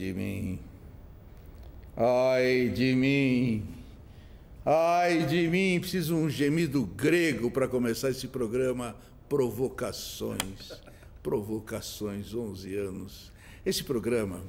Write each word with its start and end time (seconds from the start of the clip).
De 0.00 0.14
mim. 0.14 0.58
Ai 1.94 2.70
de 2.70 2.94
mim. 2.94 3.62
Ai 4.64 5.26
de 5.26 5.46
mim. 5.46 5.78
Preciso 5.78 6.16
um 6.16 6.30
gemido 6.30 6.86
grego 6.86 7.50
para 7.50 7.68
começar 7.68 8.08
esse 8.08 8.26
programa. 8.26 8.96
Provocações. 9.28 10.72
Provocações, 11.22 12.32
11 12.32 12.76
anos. 12.76 13.30
Esse 13.62 13.84
programa 13.84 14.42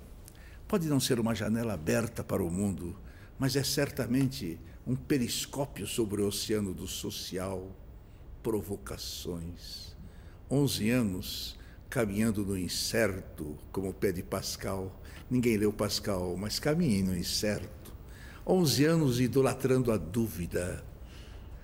pode 0.70 0.88
não 0.88 1.02
ser 1.02 1.20
uma 1.20 1.36
janela 1.36 1.74
aberta 1.74 2.24
para 2.24 2.42
o 2.42 2.50
mundo, 2.50 2.98
mas 3.38 3.58
é 3.58 3.64
certamente 3.66 4.58
um 4.88 4.96
periscópio 4.96 5.86
sobre 5.86 6.22
o 6.22 6.28
oceano 6.28 6.74
do 6.74 6.88
social. 6.88 7.76
Provocações. 8.42 9.98
11 10.50 10.90
anos 10.90 11.60
caminhando 11.92 12.46
no 12.46 12.58
incerto, 12.58 13.58
como 13.70 13.94
pede 13.94 14.24
Pascal. 14.24 14.98
Ninguém 15.30 15.58
leu 15.58 15.74
Pascal, 15.74 16.38
mas 16.38 16.58
caminhe 16.58 17.04
no 17.04 17.16
incerto. 17.16 17.94
11 18.48 18.86
anos 18.86 19.20
idolatrando 19.20 19.92
a 19.92 19.98
dúvida. 19.98 20.82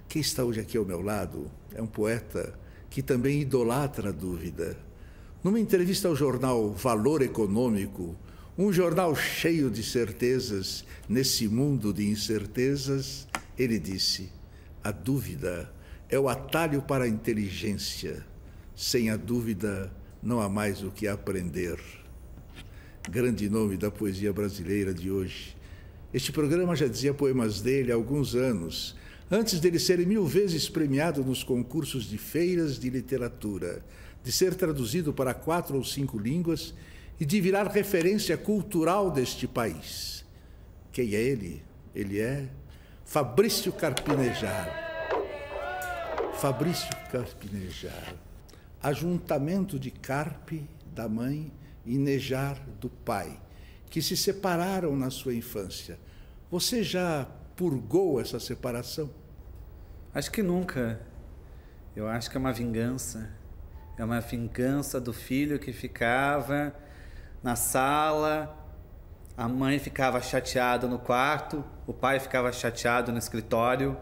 Quem 0.09 0.21
está 0.21 0.43
hoje 0.43 0.59
aqui 0.59 0.77
ao 0.77 0.83
meu 0.83 1.01
lado 1.01 1.49
é 1.73 1.81
um 1.81 1.87
poeta 1.87 2.59
que 2.89 3.01
também 3.01 3.39
idolatra 3.39 4.09
a 4.09 4.11
dúvida. 4.11 4.77
Numa 5.41 5.61
entrevista 5.61 6.09
ao 6.09 6.15
jornal 6.15 6.73
Valor 6.73 7.21
Econômico, 7.21 8.13
um 8.57 8.71
jornal 8.73 9.15
cheio 9.15 9.71
de 9.71 9.81
certezas, 9.81 10.83
nesse 11.07 11.47
mundo 11.47 11.93
de 11.93 12.05
incertezas, 12.05 13.29
ele 13.57 13.79
disse: 13.79 14.29
a 14.83 14.91
dúvida 14.91 15.71
é 16.09 16.19
o 16.19 16.27
atalho 16.27 16.81
para 16.81 17.05
a 17.05 17.07
inteligência. 17.07 18.25
Sem 18.75 19.09
a 19.09 19.15
dúvida, 19.17 19.91
não 20.27 20.41
há 20.41 20.49
mais 20.49 20.83
o 20.83 20.91
que 20.91 21.07
aprender. 21.07 21.79
Grande 23.09 23.49
nome 23.49 23.77
da 23.77 23.89
poesia 23.89 24.33
brasileira 24.33 24.93
de 24.93 25.09
hoje. 25.09 25.55
Este 26.13 26.33
programa 26.33 26.75
já 26.75 26.85
dizia 26.85 27.13
poemas 27.13 27.61
dele 27.61 27.93
há 27.93 27.95
alguns 27.95 28.35
anos, 28.35 28.93
antes 29.31 29.57
dele 29.61 29.79
ser 29.79 30.05
mil 30.05 30.25
vezes 30.25 30.67
premiado 30.67 31.23
nos 31.23 31.45
concursos 31.45 32.09
de 32.09 32.17
feiras 32.17 32.77
de 32.77 32.89
literatura, 32.89 33.81
de 34.21 34.29
ser 34.29 34.53
traduzido 34.53 35.13
para 35.13 35.33
quatro 35.33 35.77
ou 35.77 35.83
cinco 35.85 36.19
línguas 36.19 36.73
e 37.17 37.25
de 37.25 37.39
virar 37.39 37.65
referência 37.67 38.37
cultural 38.37 39.09
deste 39.09 39.47
país. 39.47 40.25
Quem 40.91 41.15
é 41.15 41.21
ele? 41.21 41.63
Ele 41.95 42.19
é 42.19 42.49
Fabrício 43.05 43.71
Carpinejar. 43.71 45.07
Fabrício 46.33 46.89
Carpinejar. 47.09 48.26
Ajuntamento 48.81 49.79
de 49.79 49.91
Carpe, 49.91 50.69
da 50.93 51.07
mãe, 51.07 51.51
e 51.85 51.97
Nejar, 51.97 52.59
do 52.81 52.89
pai, 52.89 53.39
que 53.89 54.01
se 54.01 54.17
separaram 54.17 54.95
na 54.95 55.09
sua 55.09 55.33
infância. 55.33 55.97
Você 56.51 56.83
já 56.83 57.27
purgou 57.55 58.19
essa 58.19 58.39
separação? 58.39 59.09
Acho 60.13 60.31
que 60.31 60.43
nunca. 60.43 60.99
Eu 61.95 62.07
acho 62.07 62.29
que 62.29 62.37
é 62.37 62.39
uma 62.39 62.51
vingança. 62.51 63.31
É 63.97 64.03
uma 64.03 64.19
vingança 64.19 64.99
do 64.99 65.13
filho 65.13 65.57
que 65.57 65.73
ficava 65.73 66.73
na 67.41 67.55
sala, 67.55 68.55
a 69.35 69.47
mãe 69.47 69.79
ficava 69.79 70.21
chateada 70.21 70.87
no 70.87 70.99
quarto, 70.99 71.63
o 71.85 71.93
pai 71.93 72.19
ficava 72.19 72.51
chateado 72.51 73.11
no 73.11 73.17
escritório, 73.17 73.97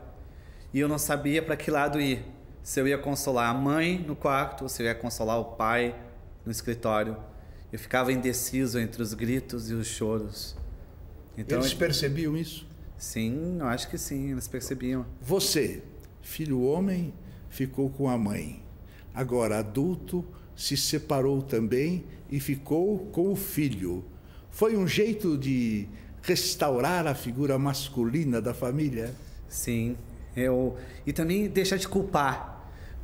e 0.73 0.79
eu 0.79 0.87
não 0.87 0.97
sabia 0.97 1.41
para 1.41 1.55
que 1.55 1.69
lado 1.69 2.01
ir. 2.01 2.25
Se 2.65 2.79
eu 2.79 2.87
ia 2.87 2.97
consolar 2.97 3.51
a 3.51 3.53
mãe 3.53 4.03
no 4.07 4.15
quarto 4.15 4.63
ou 4.63 4.69
se 4.69 4.81
eu 4.81 4.87
ia 4.87 4.95
consolar 4.95 5.39
o 5.39 5.45
pai 5.45 5.95
no 6.43 6.51
escritório. 6.51 7.15
Eu 7.71 7.77
ficava 7.77 8.11
indeciso 8.11 8.79
entre 8.79 9.03
os 9.03 9.13
gritos 9.13 9.69
e 9.69 9.75
os 9.75 9.85
choros. 9.85 10.57
Então, 11.37 11.59
eles 11.59 11.75
percebiam 11.75 12.35
isso? 12.35 12.67
Sim, 12.97 13.57
eu 13.59 13.67
acho 13.67 13.87
que 13.87 13.99
sim, 13.99 14.31
eles 14.31 14.47
percebiam. 14.47 15.05
Você, 15.21 15.83
filho 16.23 16.63
homem, 16.63 17.13
ficou 17.49 17.87
com 17.87 18.09
a 18.09 18.17
mãe. 18.17 18.63
Agora, 19.13 19.59
adulto, 19.59 20.25
se 20.55 20.75
separou 20.75 21.43
também 21.43 22.03
e 22.31 22.39
ficou 22.39 22.97
com 23.11 23.31
o 23.31 23.35
filho. 23.35 24.03
Foi 24.49 24.75
um 24.75 24.87
jeito 24.87 25.37
de 25.37 25.87
restaurar 26.23 27.05
a 27.05 27.13
figura 27.13 27.59
masculina 27.59 28.41
da 28.41 28.55
família? 28.55 29.13
Sim, 29.47 29.95
eu 30.35 30.75
e 31.05 31.13
também 31.13 31.47
deixar 31.47 31.77
de 31.77 31.87
culpar, 31.87 32.54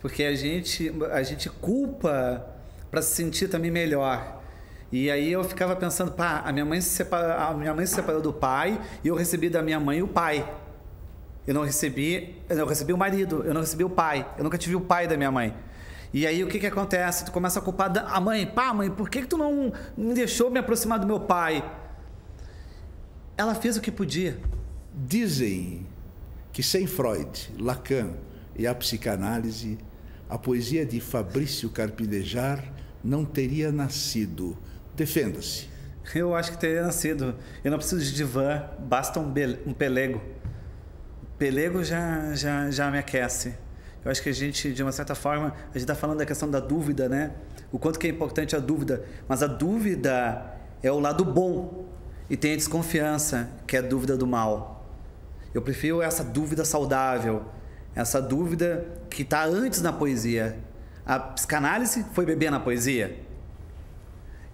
porque 0.01 0.23
a 0.23 0.35
gente 0.35 0.91
a 1.11 1.23
gente 1.23 1.49
culpa 1.49 2.45
para 2.89 3.01
se 3.01 3.15
sentir 3.15 3.47
também 3.47 3.71
melhor. 3.71 4.41
E 4.91 5.09
aí 5.09 5.31
eu 5.31 5.41
ficava 5.43 5.73
pensando, 5.75 6.11
pá, 6.11 6.41
a 6.43 6.51
minha 6.51 6.65
mãe 6.65 6.81
se 6.81 6.89
separou, 6.89 7.31
a 7.31 7.53
minha 7.53 7.73
mãe 7.73 7.85
se 7.85 7.95
separou 7.95 8.21
do 8.21 8.33
pai 8.33 8.81
e 9.03 9.07
eu 9.07 9.15
recebi 9.15 9.49
da 9.49 9.61
minha 9.61 9.79
mãe 9.79 10.01
o 10.01 10.07
pai. 10.07 10.45
Eu 11.47 11.53
não 11.53 11.63
recebi, 11.63 12.35
eu 12.49 12.67
recebi 12.67 12.91
o 12.91 12.97
marido, 12.97 13.41
eu 13.45 13.53
não 13.53 13.61
recebi 13.61 13.83
o 13.83 13.89
pai. 13.89 14.27
Eu 14.37 14.43
nunca 14.43 14.57
tive 14.57 14.75
o 14.75 14.81
pai 14.81 15.07
da 15.07 15.15
minha 15.15 15.31
mãe. 15.31 15.55
E 16.13 16.27
aí 16.27 16.43
o 16.43 16.47
que, 16.47 16.59
que 16.59 16.67
acontece? 16.67 17.23
Tu 17.23 17.31
começa 17.31 17.59
a 17.59 17.61
culpar 17.61 17.91
a 17.97 18.19
mãe. 18.19 18.45
Pá, 18.45 18.73
mãe, 18.73 18.91
por 18.91 19.09
que, 19.09 19.21
que 19.21 19.27
tu 19.27 19.37
não 19.37 19.71
me 19.95 20.13
deixou 20.13 20.51
me 20.51 20.59
aproximar 20.59 20.99
do 20.99 21.07
meu 21.07 21.21
pai? 21.21 21.63
Ela 23.37 23.55
fez 23.55 23.77
o 23.77 23.81
que 23.81 23.91
podia. 23.91 24.37
Dizem 24.93 25.87
que 26.51 26.61
sem 26.61 26.85
Freud, 26.85 27.49
Lacan 27.57 28.11
e 28.57 28.67
a 28.67 28.75
psicanálise, 28.75 29.77
a 30.31 30.37
poesia 30.37 30.85
de 30.85 31.01
Fabrício 31.01 31.69
Carpinejar 31.69 32.63
não 33.03 33.25
teria 33.25 33.69
nascido. 33.69 34.57
Defenda-se. 34.95 35.67
Eu 36.15 36.33
acho 36.33 36.53
que 36.53 36.57
teria 36.57 36.83
nascido. 36.83 37.35
Eu 37.61 37.69
não 37.69 37.77
preciso 37.77 38.01
de 38.01 38.13
divã, 38.13 38.63
basta 38.79 39.19
um, 39.19 39.33
um 39.65 39.73
pelego. 39.73 40.21
Pelego 41.37 41.83
já, 41.83 42.33
já, 42.33 42.71
já 42.71 42.89
me 42.89 42.97
aquece. 42.97 43.53
Eu 44.05 44.09
acho 44.09 44.23
que 44.23 44.29
a 44.29 44.33
gente, 44.33 44.71
de 44.71 44.81
uma 44.81 44.93
certa 44.93 45.13
forma, 45.13 45.47
a 45.49 45.73
gente 45.73 45.79
está 45.79 45.95
falando 45.95 46.19
da 46.19 46.25
questão 46.25 46.49
da 46.49 46.61
dúvida, 46.61 47.09
né? 47.09 47.33
O 47.69 47.77
quanto 47.77 47.99
que 47.99 48.07
é 48.07 48.09
importante 48.09 48.55
a 48.55 48.59
dúvida. 48.59 49.03
Mas 49.27 49.43
a 49.43 49.47
dúvida 49.47 50.49
é 50.81 50.89
o 50.89 50.99
lado 50.99 51.25
bom. 51.25 51.89
E 52.29 52.37
tem 52.37 52.53
a 52.53 52.55
desconfiança, 52.55 53.49
que 53.67 53.75
é 53.75 53.79
a 53.79 53.83
dúvida 53.83 54.15
do 54.15 54.25
mal. 54.25 54.89
Eu 55.53 55.61
prefiro 55.61 56.01
essa 56.01 56.23
dúvida 56.23 56.63
saudável, 56.63 57.47
essa 57.95 58.21
dúvida 58.21 58.87
que 59.09 59.23
está 59.23 59.45
antes 59.45 59.81
na 59.81 59.91
poesia. 59.91 60.57
A 61.05 61.19
psicanálise 61.19 62.05
foi 62.13 62.25
beber 62.25 62.51
na 62.51 62.59
poesia. 62.59 63.19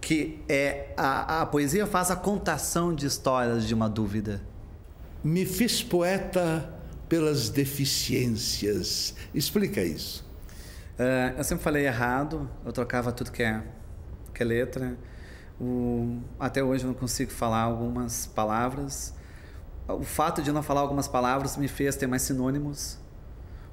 Que 0.01 0.43
é 0.47 0.93
a, 0.95 1.41
a 1.41 1.45
poesia 1.45 1.85
faz 1.85 2.09
a 2.09 2.15
contação 2.15 2.93
de 2.93 3.05
histórias 3.05 3.67
de 3.67 3.73
uma 3.73 3.89
dúvida. 3.89 4.41
Me 5.23 5.45
fiz 5.45 5.83
poeta 5.83 6.73
pelas 7.09 7.49
deficiências. 7.49 9.15
Explica 9.33 9.81
isso. 9.81 10.25
Uh, 10.97 11.37
eu 11.37 11.43
sempre 11.43 11.63
falei 11.63 11.85
errado, 11.85 12.49
eu 12.65 12.71
trocava 12.71 13.11
tudo 13.11 13.31
que 13.31 13.43
é, 13.43 13.63
que 14.33 14.41
é 14.41 14.45
letra. 14.45 14.97
O, 15.59 16.19
até 16.39 16.63
hoje 16.63 16.83
eu 16.83 16.87
não 16.87 16.95
consigo 16.95 17.31
falar 17.31 17.61
algumas 17.61 18.25
palavras. 18.27 19.13
O 19.87 20.03
fato 20.03 20.41
de 20.41 20.51
não 20.51 20.63
falar 20.63 20.81
algumas 20.81 21.07
palavras 21.07 21.55
me 21.55 21.67
fez 21.67 21.95
ter 21.95 22.07
mais 22.07 22.23
sinônimos. 22.23 22.99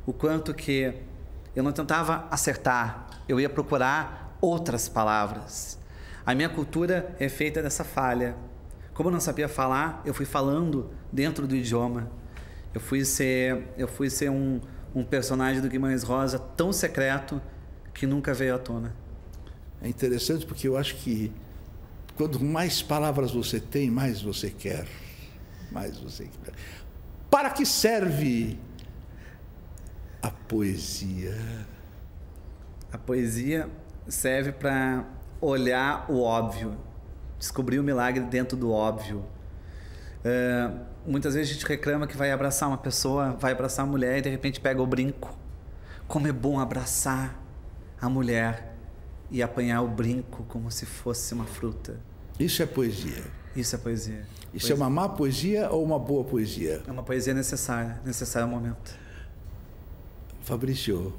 O 0.06 0.12
quanto 0.12 0.52
que 0.52 0.94
eu 1.56 1.62
não 1.62 1.72
tentava 1.72 2.26
acertar, 2.30 3.06
eu 3.28 3.40
ia 3.40 3.48
procurar 3.48 4.36
outras 4.40 4.88
palavras. 4.88 5.78
A 6.26 6.34
minha 6.34 6.48
cultura 6.48 7.14
é 7.18 7.28
feita 7.28 7.62
dessa 7.62 7.84
falha. 7.84 8.36
Como 8.92 9.08
eu 9.08 9.12
não 9.12 9.20
sabia 9.20 9.48
falar, 9.48 10.02
eu 10.04 10.12
fui 10.12 10.26
falando 10.26 10.90
dentro 11.12 11.46
do 11.46 11.56
idioma. 11.56 12.10
Eu 12.74 12.80
fui 12.80 13.04
ser, 13.04 13.68
eu 13.76 13.86
fui 13.88 14.10
ser 14.10 14.30
um, 14.30 14.60
um 14.94 15.04
personagem 15.04 15.62
do 15.62 15.68
Guimarães 15.68 16.02
Rosa 16.02 16.38
tão 16.38 16.72
secreto 16.72 17.40
que 17.92 18.06
nunca 18.06 18.34
veio 18.34 18.54
à 18.54 18.58
tona. 18.58 18.94
É 19.80 19.88
interessante 19.88 20.44
porque 20.44 20.66
eu 20.66 20.76
acho 20.76 20.96
que 20.96 21.32
quanto 22.16 22.42
mais 22.42 22.82
palavras 22.82 23.30
você 23.30 23.60
tem, 23.60 23.90
mais 23.90 24.20
você 24.20 24.50
quer. 24.50 24.86
Mais 25.70 25.98
você 25.98 26.24
quer. 26.24 26.52
Para 27.30 27.50
que 27.50 27.64
serve 27.64 28.58
poesia? 30.48 31.36
A 32.92 32.98
poesia 32.98 33.68
serve 34.08 34.52
para 34.52 35.04
olhar 35.40 36.10
o 36.10 36.20
óbvio, 36.20 36.76
descobrir 37.38 37.78
o 37.78 37.82
milagre 37.82 38.24
dentro 38.24 38.56
do 38.56 38.70
óbvio. 38.70 39.24
Uh, 40.24 40.94
Muitas 41.06 41.34
vezes 41.34 41.50
a 41.50 41.54
gente 41.54 41.66
reclama 41.66 42.06
que 42.06 42.16
vai 42.16 42.32
abraçar 42.32 42.66
uma 42.66 42.78
pessoa, 42.78 43.36
vai 43.38 43.52
abraçar 43.52 43.84
a 43.84 43.88
mulher 43.88 44.18
e 44.18 44.22
de 44.22 44.30
repente 44.30 44.58
pega 44.58 44.80
o 44.80 44.86
brinco. 44.86 45.36
Como 46.08 46.26
é 46.26 46.32
bom 46.32 46.58
abraçar 46.58 47.38
a 48.00 48.08
mulher 48.08 48.74
e 49.30 49.42
apanhar 49.42 49.82
o 49.82 49.88
brinco 49.88 50.44
como 50.44 50.70
se 50.70 50.86
fosse 50.86 51.34
uma 51.34 51.44
fruta. 51.44 52.00
Isso 52.40 52.62
é 52.62 52.66
poesia. 52.66 53.22
Isso 53.54 53.74
é 53.74 53.78
poesia. 53.78 54.26
Isso 54.54 54.68
poesia. 54.68 54.72
é 54.72 54.76
uma 54.76 54.88
má 54.88 55.08
poesia 55.08 55.70
ou 55.70 55.84
uma 55.84 55.98
boa 55.98 56.24
poesia? 56.24 56.82
É 56.86 56.90
uma 56.90 57.02
poesia 57.02 57.34
necessária, 57.34 58.00
necessária 58.02 58.44
ao 58.44 58.50
momento. 58.50 58.96
Fabrício, 60.44 61.10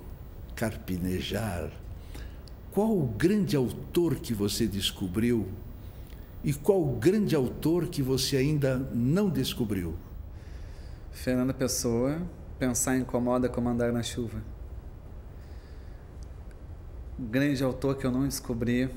Carpinejar, 0.56 1.72
qual 2.72 2.96
o 2.96 3.08
grande 3.08 3.56
autor 3.56 4.18
que 4.18 4.36
você 4.36 4.68
descobriu 4.68 5.48
E 6.44 6.54
qual 6.54 6.80
o 6.80 6.96
grande 6.98 7.36
autor 7.36 7.88
que 7.88 8.04
você 8.04 8.38
ainda 8.38 8.78
não 8.94 9.28
descobriu? 9.28 9.96
Fernanda 11.12 11.56
Pessoa, 11.56 12.22
Pensar 12.60 12.98
incomoda 12.98 13.50
como 13.50 13.68
andar 13.68 13.92
na 13.92 14.04
chuva. 14.04 14.44
Grande 17.18 17.64
autor 17.64 17.98
que 17.98 18.06
eu 18.06 18.12
não 18.12 18.26
descobri, 18.26 18.92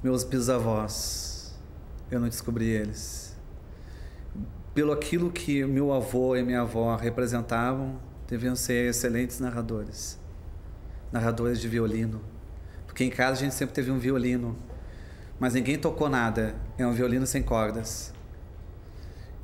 meus 0.00 0.22
bisavós, 0.22 1.58
eu 2.08 2.20
não 2.20 2.28
descobri 2.28 2.66
eles. 2.68 3.36
Pelo 4.72 4.92
aquilo 4.92 5.32
que 5.32 5.64
meu 5.64 5.92
avô 5.92 6.36
e 6.36 6.42
minha 6.44 6.60
avó 6.60 6.94
representavam, 6.94 7.98
deviam 8.30 8.54
ser 8.54 8.88
excelentes 8.88 9.40
narradores. 9.40 10.16
Narradores 11.10 11.60
de 11.60 11.66
violino. 11.66 12.20
Porque 12.86 13.02
em 13.02 13.10
casa 13.10 13.32
a 13.32 13.42
gente 13.42 13.54
sempre 13.54 13.74
teve 13.74 13.90
um 13.90 13.98
violino, 13.98 14.56
mas 15.40 15.54
ninguém 15.54 15.76
tocou 15.76 16.08
nada. 16.08 16.54
É 16.78 16.86
um 16.86 16.92
violino 16.92 17.26
sem 17.26 17.42
cordas. 17.42 18.14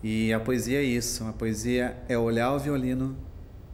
E 0.03 0.33
a 0.33 0.38
poesia 0.38 0.79
é 0.79 0.85
isso. 0.85 1.25
A 1.25 1.33
poesia 1.33 1.97
é 2.09 2.17
olhar 2.17 2.53
o 2.53 2.61
violino 2.61 3.17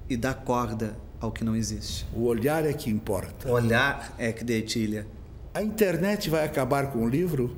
e 0.09 0.17
dar 0.17 0.35
corda 0.35 0.97
ao 1.21 1.31
que 1.31 1.45
não 1.45 1.55
existe. 1.55 2.07
O 2.15 2.25
olhar 2.25 2.65
é 2.65 2.73
que 2.73 2.89
importa. 2.89 3.49
O 3.49 3.53
olhar 3.53 4.15
é 4.19 4.33
que 4.33 4.43
detilha. 4.43 5.07
A 5.53 5.63
internet 5.63 6.31
vai 6.31 6.45
acabar 6.45 6.91
com 6.91 7.01
o 7.01 7.09
livro? 7.09 7.55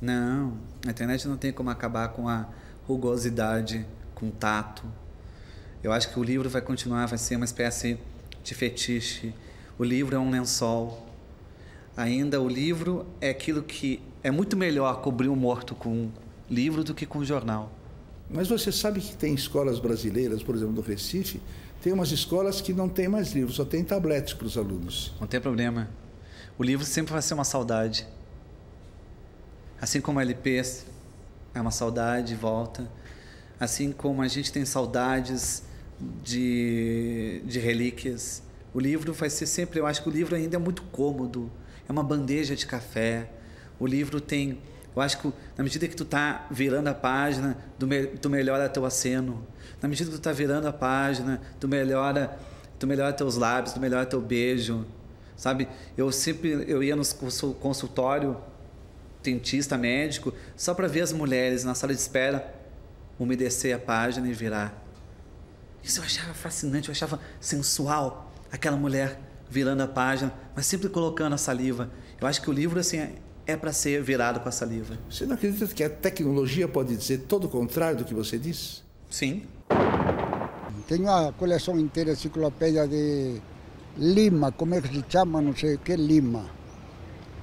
Não, 0.00 0.58
a 0.84 0.90
internet 0.90 1.28
não 1.28 1.36
tem 1.36 1.52
como 1.52 1.70
acabar 1.70 2.08
com 2.08 2.28
a 2.28 2.48
rugosidade, 2.88 3.86
com 4.16 4.26
o 4.26 4.32
tato. 4.32 4.84
Eu 5.82 5.90
acho 5.92 6.10
que 6.10 6.18
o 6.18 6.22
livro 6.22 6.48
vai 6.48 6.62
continuar, 6.62 7.06
vai 7.06 7.18
ser 7.18 7.34
uma 7.34 7.44
espécie 7.44 7.98
de 8.44 8.54
fetiche. 8.54 9.34
O 9.76 9.82
livro 9.82 10.14
é 10.14 10.18
um 10.18 10.30
lençol. 10.30 11.08
Ainda 11.96 12.40
o 12.40 12.48
livro 12.48 13.04
é 13.20 13.30
aquilo 13.30 13.62
que 13.62 14.00
é 14.22 14.30
muito 14.30 14.56
melhor 14.56 15.00
cobrir 15.00 15.28
um 15.28 15.34
morto 15.34 15.74
com 15.74 16.08
livro 16.48 16.84
do 16.84 16.94
que 16.94 17.04
com 17.04 17.24
jornal. 17.24 17.72
Mas 18.30 18.48
você 18.48 18.70
sabe 18.70 19.00
que 19.00 19.16
tem 19.16 19.34
escolas 19.34 19.80
brasileiras, 19.80 20.40
por 20.40 20.54
exemplo, 20.54 20.74
no 20.74 20.80
Recife, 20.82 21.40
tem 21.82 21.92
umas 21.92 22.12
escolas 22.12 22.60
que 22.60 22.72
não 22.72 22.88
tem 22.88 23.08
mais 23.08 23.32
livros, 23.32 23.56
só 23.56 23.64
tem 23.64 23.82
tabletes 23.82 24.34
para 24.34 24.46
os 24.46 24.56
alunos. 24.56 25.12
Não 25.20 25.26
tem 25.26 25.40
problema. 25.40 25.90
O 26.56 26.62
livro 26.62 26.86
sempre 26.86 27.12
vai 27.12 27.20
ser 27.20 27.34
uma 27.34 27.44
saudade. 27.44 28.06
Assim 29.80 30.00
como 30.00 30.20
a 30.20 30.22
LP 30.22 30.62
é 31.52 31.60
uma 31.60 31.72
saudade 31.72 32.34
e 32.34 32.36
volta. 32.36 32.88
Assim 33.58 33.90
como 33.90 34.22
a 34.22 34.28
gente 34.28 34.52
tem 34.52 34.64
saudades 34.64 35.64
de, 36.22 37.42
de 37.44 37.58
relíquias. 37.58 38.42
O 38.74 38.80
livro 38.80 39.12
vai 39.12 39.30
ser 39.30 39.46
sempre. 39.46 39.80
Eu 39.80 39.86
acho 39.86 40.02
que 40.02 40.08
o 40.08 40.12
livro 40.12 40.34
ainda 40.34 40.56
é 40.56 40.58
muito 40.58 40.82
cômodo. 40.84 41.50
É 41.88 41.92
uma 41.92 42.02
bandeja 42.02 42.56
de 42.56 42.66
café. 42.66 43.28
O 43.78 43.86
livro 43.86 44.20
tem 44.20 44.58
eu 44.94 45.00
acho 45.00 45.18
que 45.18 45.32
na 45.56 45.64
medida 45.64 45.88
que 45.88 45.96
tu 45.96 46.04
tá 46.04 46.46
virando 46.50 46.88
a 46.88 46.94
página, 46.94 47.56
tu, 47.78 47.86
me, 47.86 48.06
tu 48.06 48.28
melhora 48.28 48.68
teu 48.68 48.84
aceno. 48.84 49.46
Na 49.80 49.88
medida 49.88 50.10
que 50.10 50.16
tu 50.16 50.20
tá 50.20 50.32
virando 50.32 50.68
a 50.68 50.72
página, 50.72 51.40
tu 51.58 51.66
melhora, 51.66 52.38
tu 52.78 52.86
melhora 52.86 53.12
teus 53.12 53.36
lábios, 53.36 53.72
tu 53.72 53.80
melhora 53.80 54.04
teu 54.04 54.20
beijo. 54.20 54.84
Sabe? 55.34 55.66
Eu 55.96 56.12
sempre 56.12 56.64
eu 56.68 56.82
ia 56.82 56.94
no 56.94 57.02
consultório 57.54 58.36
dentista, 59.22 59.78
médico, 59.78 60.34
só 60.56 60.74
para 60.74 60.88
ver 60.88 61.00
as 61.00 61.12
mulheres 61.12 61.64
na 61.64 61.74
sala 61.74 61.94
de 61.94 62.00
espera 62.00 62.54
umedecer 63.18 63.74
a 63.74 63.78
página 63.78 64.28
e 64.28 64.32
virar. 64.32 64.81
Isso 65.82 66.00
eu 66.00 66.04
achava 66.04 66.32
fascinante, 66.32 66.88
eu 66.88 66.92
achava 66.92 67.18
sensual 67.40 68.32
aquela 68.50 68.76
mulher 68.76 69.18
virando 69.48 69.82
a 69.82 69.88
página, 69.88 70.32
mas 70.54 70.66
sempre 70.66 70.88
colocando 70.88 71.34
a 71.34 71.38
saliva. 71.38 71.90
Eu 72.20 72.26
acho 72.26 72.40
que 72.40 72.48
o 72.48 72.52
livro 72.52 72.78
assim 72.78 73.14
é 73.46 73.56
para 73.56 73.72
ser 73.72 74.02
virado 74.02 74.40
com 74.40 74.48
a 74.48 74.52
saliva. 74.52 74.98
Você 75.10 75.26
não 75.26 75.34
acredita 75.34 75.66
que 75.66 75.82
a 75.82 75.90
tecnologia 75.90 76.68
pode 76.68 76.96
dizer 76.96 77.18
todo 77.28 77.44
o 77.44 77.48
contrário 77.48 77.98
do 77.98 78.04
que 78.04 78.14
você 78.14 78.38
diz? 78.38 78.82
Sim. 79.10 79.42
Tenho 80.86 81.02
uma 81.02 81.32
coleção 81.32 81.78
inteira 81.78 82.12
de 82.12 82.18
enciclopédia 82.18 82.86
de 82.86 83.40
Lima, 83.96 84.52
como 84.52 84.74
é 84.74 84.80
que 84.80 84.88
se 84.88 85.04
chama, 85.08 85.42
não 85.42 85.54
sei 85.54 85.74
o 85.74 85.78
que, 85.78 85.94
Lima. 85.96 86.46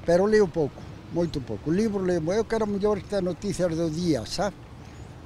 Pero 0.05 0.25
leio 0.25 0.47
pouco, 0.47 0.81
muito 1.13 1.39
pouco. 1.41 1.69
O 1.69 1.73
livro 1.73 1.99
leio, 1.99 2.31
eu 2.33 2.45
quero 2.45 2.65
melhor 2.65 3.01
ter 3.01 3.21
notícias 3.21 3.75
do 3.75 3.89
dia, 3.89 4.25
sabe? 4.25 4.55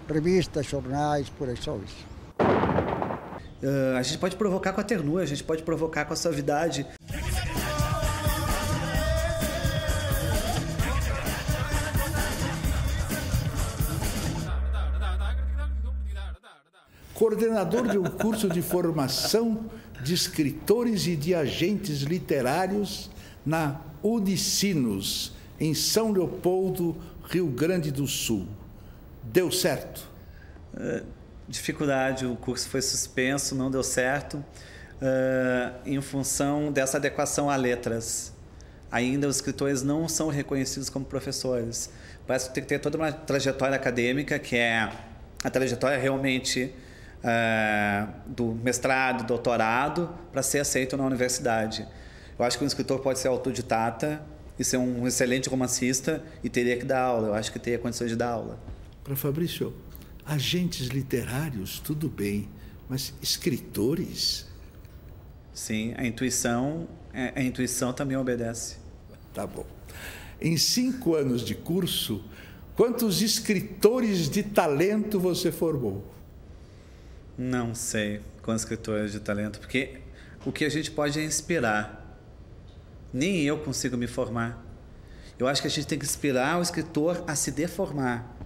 Revistas, 0.07 0.65
jornais, 0.65 1.29
por 1.29 1.47
aí 1.47 1.55
só 1.55 1.77
isso. 1.77 2.12
Uh, 3.63 3.95
a 3.97 4.03
gente 4.03 4.17
pode 4.17 4.35
provocar 4.35 4.73
com 4.73 4.81
a 4.81 4.83
ternura, 4.83 5.23
a 5.23 5.25
gente 5.25 5.41
pode 5.41 5.63
provocar 5.63 6.03
com 6.03 6.11
a 6.11 6.17
suavidade. 6.17 6.85
coordenador 17.13 17.87
de 17.87 17.97
um 17.97 18.03
curso 18.03 18.49
de 18.49 18.61
formação 18.61 19.69
de 20.03 20.13
escritores 20.13 21.07
e 21.07 21.15
de 21.15 21.33
agentes 21.33 22.01
literários 22.01 23.09
na 23.45 23.79
Unicinos, 24.01 25.31
em 25.57 25.73
São 25.73 26.11
Leopoldo, 26.11 26.97
Rio 27.29 27.47
Grande 27.47 27.91
do 27.91 28.05
Sul. 28.07 28.45
Deu 29.23 29.49
certo? 29.49 30.05
Uh, 30.73 31.05
dificuldade, 31.47 32.25
o 32.25 32.35
curso 32.35 32.69
foi 32.69 32.81
suspenso, 32.81 33.55
não 33.55 33.69
deu 33.69 33.83
certo, 33.83 34.35
uh, 34.35 35.75
em 35.85 35.99
função 36.01 36.71
dessa 36.71 36.97
adequação 36.97 37.49
a 37.49 37.55
letras. 37.55 38.33
Ainda 38.91 39.27
os 39.27 39.37
escritores 39.37 39.81
não 39.81 40.07
são 40.07 40.29
reconhecidos 40.29 40.89
como 40.89 41.05
professores. 41.05 41.89
Parece 42.27 42.49
que 42.49 42.55
tem 42.55 42.63
que 42.63 42.69
ter 42.69 42.79
toda 42.79 42.97
uma 42.97 43.11
trajetória 43.11 43.75
acadêmica, 43.75 44.37
que 44.37 44.55
é 44.55 44.89
a 45.43 45.49
trajetória 45.49 45.97
realmente 45.97 46.73
é, 47.23 48.05
do 48.25 48.53
mestrado, 48.63 49.25
doutorado, 49.25 50.09
para 50.31 50.43
ser 50.43 50.59
aceito 50.59 50.95
na 50.95 51.05
universidade. 51.05 51.87
Eu 52.37 52.45
acho 52.45 52.57
que 52.57 52.63
um 52.63 52.67
escritor 52.67 52.99
pode 52.99 53.19
ser 53.19 53.27
autodidata 53.27 54.21
e 54.57 54.63
ser 54.63 54.77
um 54.77 55.07
excelente 55.07 55.49
romancista 55.49 56.23
e 56.43 56.49
teria 56.49 56.77
que 56.77 56.85
dar 56.85 57.01
aula. 57.01 57.29
Eu 57.29 57.33
acho 57.33 57.51
que 57.51 57.59
teria 57.59 57.79
condições 57.79 58.09
de 58.09 58.15
dar 58.15 58.29
aula. 58.29 58.59
Para 59.03 59.15
Fabrício, 59.15 59.73
agentes 60.25 60.87
literários, 60.87 61.79
tudo 61.79 62.09
bem, 62.09 62.49
mas 62.89 63.13
escritores? 63.21 64.45
Sim, 65.53 65.93
a 65.97 66.05
intuição, 66.05 66.87
é, 67.13 67.33
a 67.35 67.43
intuição 67.43 67.93
também 67.93 68.17
obedece. 68.17 68.77
Tá 69.33 69.45
bom. 69.45 69.65
Em 70.41 70.57
cinco 70.57 71.15
anos 71.15 71.41
de 71.41 71.55
curso, 71.55 72.23
quantos 72.75 73.21
escritores 73.21 74.29
de 74.29 74.43
talento 74.43 75.19
você 75.19 75.51
formou? 75.51 76.03
Não 77.37 77.73
sei 77.73 78.21
com 78.41 78.53
escritores 78.53 79.11
de 79.11 79.19
talento, 79.19 79.59
porque 79.59 80.01
o 80.45 80.51
que 80.51 80.65
a 80.65 80.69
gente 80.69 80.91
pode 80.91 81.19
é 81.19 81.23
inspirar. 81.23 82.19
Nem 83.11 83.41
eu 83.43 83.59
consigo 83.59 83.95
me 83.95 84.07
formar. 84.07 84.63
Eu 85.39 85.47
acho 85.47 85.61
que 85.61 85.67
a 85.67 85.71
gente 85.71 85.87
tem 85.87 85.97
que 85.97 86.05
inspirar 86.05 86.59
o 86.59 86.61
escritor 86.61 87.23
a 87.27 87.35
se 87.35 87.51
deformar. 87.51 88.37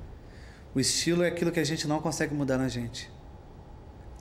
O 0.78 0.80
estilo 0.80 1.24
é 1.24 1.28
aquilo 1.28 1.52
que 1.52 1.60
a 1.60 1.64
gente 1.64 1.88
não 1.88 2.00
consegue 2.00 2.36
mudar 2.36 2.60
na 2.60 2.70
gente. 2.70 3.10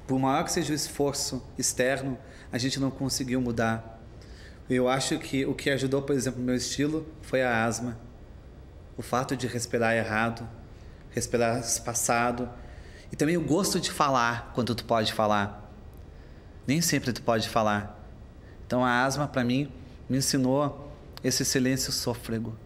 Por 0.07 0.19
maior 0.19 0.43
que 0.43 0.51
seja 0.51 0.73
o 0.73 0.75
esforço 0.75 1.47
externo, 1.59 2.17
a 2.51 2.57
gente 2.57 2.81
não 2.81 2.91
conseguiu 2.91 3.43
mudar. 3.43 4.01
Eu 4.67 4.89
acho 4.89 5.19
que 5.19 5.45
o 5.45 5.55
que 5.55 5.69
ajudou, 5.69 6.01
por 6.01 6.17
exemplo, 6.17 6.41
o 6.41 6.43
meu 6.43 6.55
estilo 6.55 7.07
foi 7.21 7.43
a 7.43 7.63
asma. 7.63 7.99
O 8.97 9.03
fato 9.03 9.37
de 9.37 9.47
respirar 9.47 9.97
errado, 9.97 10.49
respirar 11.11 11.61
espaçado, 11.61 12.49
e 13.13 13.17
também 13.17 13.37
o 13.37 13.45
gosto 13.45 13.79
de 13.79 13.93
falar 13.93 14.53
quando 14.55 14.75
tu 14.75 14.87
pode 14.87 15.13
falar. 15.13 15.71
Nem 16.67 16.81
sempre 16.81 17.13
tu 17.13 17.21
pode 17.21 17.51
falar. 17.51 18.03
Então 18.67 18.83
a 18.83 19.05
asma 19.05 19.29
para 19.29 19.45
mim 19.45 19.71
me 20.09 20.17
ensinou 20.17 20.91
esse 21.23 21.45
silêncio 21.45 21.93
sôfrego. 21.93 22.57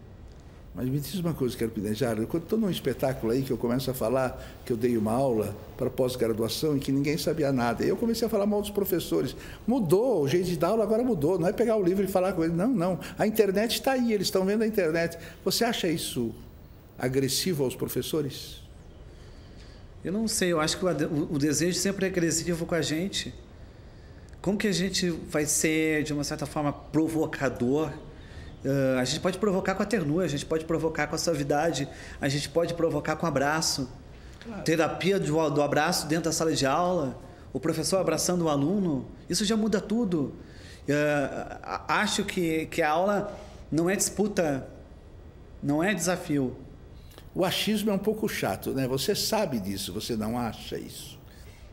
Mas 0.73 0.87
me 0.87 0.99
diz 0.99 1.15
uma 1.15 1.33
coisa, 1.33 1.57
quero 1.57 1.69
pedejar. 1.69 2.15
Quando 2.27 2.43
estou 2.43 2.57
num 2.57 2.69
espetáculo 2.69 3.33
aí 3.33 3.41
que 3.41 3.51
eu 3.51 3.57
começo 3.57 3.91
a 3.91 3.93
falar 3.93 4.41
que 4.65 4.71
eu 4.71 4.77
dei 4.77 4.97
uma 4.97 5.11
aula 5.11 5.53
para 5.77 5.89
pós-graduação 5.89 6.77
e 6.77 6.79
que 6.79 6.93
ninguém 6.93 7.17
sabia 7.17 7.51
nada. 7.51 7.83
eu 7.83 7.97
comecei 7.97 8.25
a 8.25 8.29
falar 8.29 8.45
mal 8.45 8.61
dos 8.61 8.69
professores. 8.69 9.35
Mudou, 9.67 10.23
o 10.23 10.27
jeito 10.29 10.47
de 10.47 10.57
dar 10.57 10.69
aula 10.69 10.83
agora 10.83 11.03
mudou. 11.03 11.37
Não 11.37 11.47
é 11.47 11.51
pegar 11.51 11.75
o 11.75 11.83
livro 11.83 12.05
e 12.05 12.07
falar 12.07 12.31
com 12.33 12.43
ele. 12.43 12.53
Não, 12.53 12.69
não. 12.69 12.99
A 13.19 13.27
internet 13.27 13.73
está 13.73 13.91
aí, 13.91 14.13
eles 14.13 14.27
estão 14.27 14.45
vendo 14.45 14.61
a 14.61 14.67
internet. 14.67 15.17
Você 15.43 15.65
acha 15.65 15.89
isso 15.89 16.33
agressivo 16.97 17.65
aos 17.65 17.75
professores? 17.75 18.61
Eu 20.05 20.13
não 20.13 20.27
sei, 20.27 20.53
eu 20.53 20.59
acho 20.59 20.79
que 20.79 20.85
o, 20.85 21.33
o 21.33 21.37
desejo 21.37 21.77
sempre 21.77 22.05
é 22.05 22.09
agressivo 22.09 22.65
com 22.65 22.75
a 22.75 22.81
gente. 22.81 23.33
Como 24.41 24.57
que 24.57 24.67
a 24.67 24.71
gente 24.71 25.09
vai 25.09 25.45
ser, 25.45 26.03
de 26.03 26.13
uma 26.13 26.23
certa 26.23 26.45
forma, 26.45 26.71
provocador? 26.71 27.91
Uh, 28.63 28.99
a 28.99 29.03
gente 29.03 29.19
pode 29.19 29.37
provocar 29.39 29.73
com 29.73 29.81
a 29.81 29.85
ternura, 29.85 30.25
a 30.25 30.29
gente 30.29 30.45
pode 30.45 30.65
provocar 30.65 31.07
com 31.07 31.15
a 31.15 31.17
suavidade, 31.17 31.87
a 32.19 32.29
gente 32.29 32.47
pode 32.49 32.73
provocar 32.75 33.15
com 33.15 33.25
abraço. 33.25 33.89
Claro. 34.43 34.63
Terapia 34.63 35.19
do, 35.19 35.49
do 35.49 35.61
abraço 35.61 36.07
dentro 36.07 36.25
da 36.25 36.31
sala 36.31 36.53
de 36.53 36.65
aula, 36.65 37.19
o 37.51 37.59
professor 37.59 37.97
abraçando 37.97 38.45
o 38.45 38.49
aluno, 38.49 39.07
isso 39.29 39.43
já 39.45 39.57
muda 39.57 39.81
tudo. 39.81 40.33
Uh, 40.87 41.59
acho 41.87 42.23
que, 42.23 42.67
que 42.67 42.81
a 42.81 42.89
aula 42.89 43.37
não 43.71 43.89
é 43.89 43.95
disputa 43.95 44.67
Não 45.61 45.83
é 45.83 45.93
desafio. 45.93 46.55
O 47.33 47.45
achismo 47.45 47.91
é 47.91 47.93
um 47.93 47.99
pouco 47.99 48.27
chato, 48.27 48.71
né? 48.71 48.87
Você 48.87 49.15
sabe 49.15 49.59
disso, 49.59 49.93
você 49.93 50.15
não 50.15 50.37
acha 50.37 50.77
isso? 50.77 51.17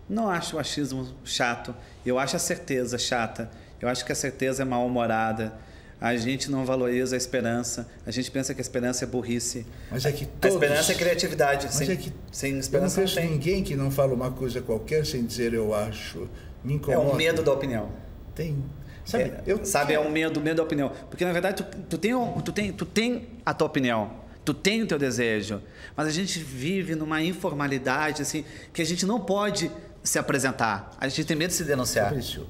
Não 0.09 0.30
acho 0.30 0.57
o 0.57 0.59
achismo 0.59 1.07
chato. 1.25 1.75
Eu 2.07 2.18
acho 2.18 2.37
a 2.37 2.38
certeza 2.38 2.97
chata. 2.97 3.50
Eu 3.80 3.88
acho 3.88 4.04
que 4.04 4.12
a 4.12 4.14
certeza 4.14 4.62
é 4.62 4.64
mal-humorada. 4.64 5.52
A 6.00 6.17
gente 6.17 6.50
não 6.50 6.64
valoriza 6.64 7.17
a 7.17 7.19
esperança. 7.19 7.88
A 8.07 8.11
gente 8.11 8.31
pensa 8.31 8.55
que 8.55 8.61
a 8.61 8.62
esperança 8.62 9.05
é 9.05 9.07
burrice. 9.07 9.67
Mas 9.90 10.05
é 10.05 10.12
que 10.12 10.26
todos... 10.26 10.57
A 10.57 10.59
esperança 10.61 10.93
é 10.93 10.95
criatividade. 10.95 11.67
Mas 11.67 11.75
sem, 11.75 11.90
é 11.90 11.97
que 11.97 12.12
sem 12.31 12.52
eu 12.52 12.61
esperança 12.61 13.00
não 13.00 13.09
não, 13.09 13.14
tem. 13.14 13.31
ninguém 13.31 13.64
que 13.64 13.75
não 13.75 13.90
fala 13.90 14.14
uma 14.14 14.31
coisa 14.31 14.61
qualquer 14.61 15.05
sem 15.05 15.25
dizer 15.25 15.52
eu 15.55 15.75
acho. 15.75 16.28
Me 16.62 16.75
É 16.75 16.76
incomoda. 16.76 17.11
o 17.11 17.17
medo 17.17 17.43
da 17.43 17.52
opinião. 17.52 17.90
Tem. 18.35 18.62
Sabe, 19.05 19.25
É, 19.25 19.43
eu 19.47 19.64
sabe, 19.64 19.95
é 19.95 19.99
o 19.99 20.11
medo, 20.11 20.38
o 20.38 20.43
medo 20.43 20.59
da 20.59 20.62
opinião. 20.62 20.93
Porque, 21.09 21.25
na 21.25 21.33
verdade, 21.33 21.62
tu, 21.62 21.78
tu, 21.88 21.99
tem, 21.99 22.12
tu, 22.45 22.52
tem, 22.52 22.73
tu 22.73 22.85
tem 22.85 23.28
a 23.45 23.55
tua 23.55 23.67
opinião, 23.67 24.12
tu 24.45 24.52
tem 24.52 24.83
o 24.83 24.87
teu 24.87 24.99
desejo, 24.99 25.62
mas 25.97 26.07
a 26.07 26.11
gente 26.11 26.38
vive 26.38 26.95
numa 26.95 27.23
informalidade, 27.23 28.21
assim, 28.23 28.45
que 28.73 28.83
a 28.83 28.85
gente 28.85 29.07
não 29.07 29.19
pode 29.19 29.71
se 30.02 30.19
apresentar. 30.19 30.95
A 31.00 31.09
gente 31.09 31.25
tem 31.25 31.37
medo 31.37 31.49
de 31.50 31.57
se 31.57 31.64
denunciar. 31.64 32.09
Fabrício, 32.11 32.47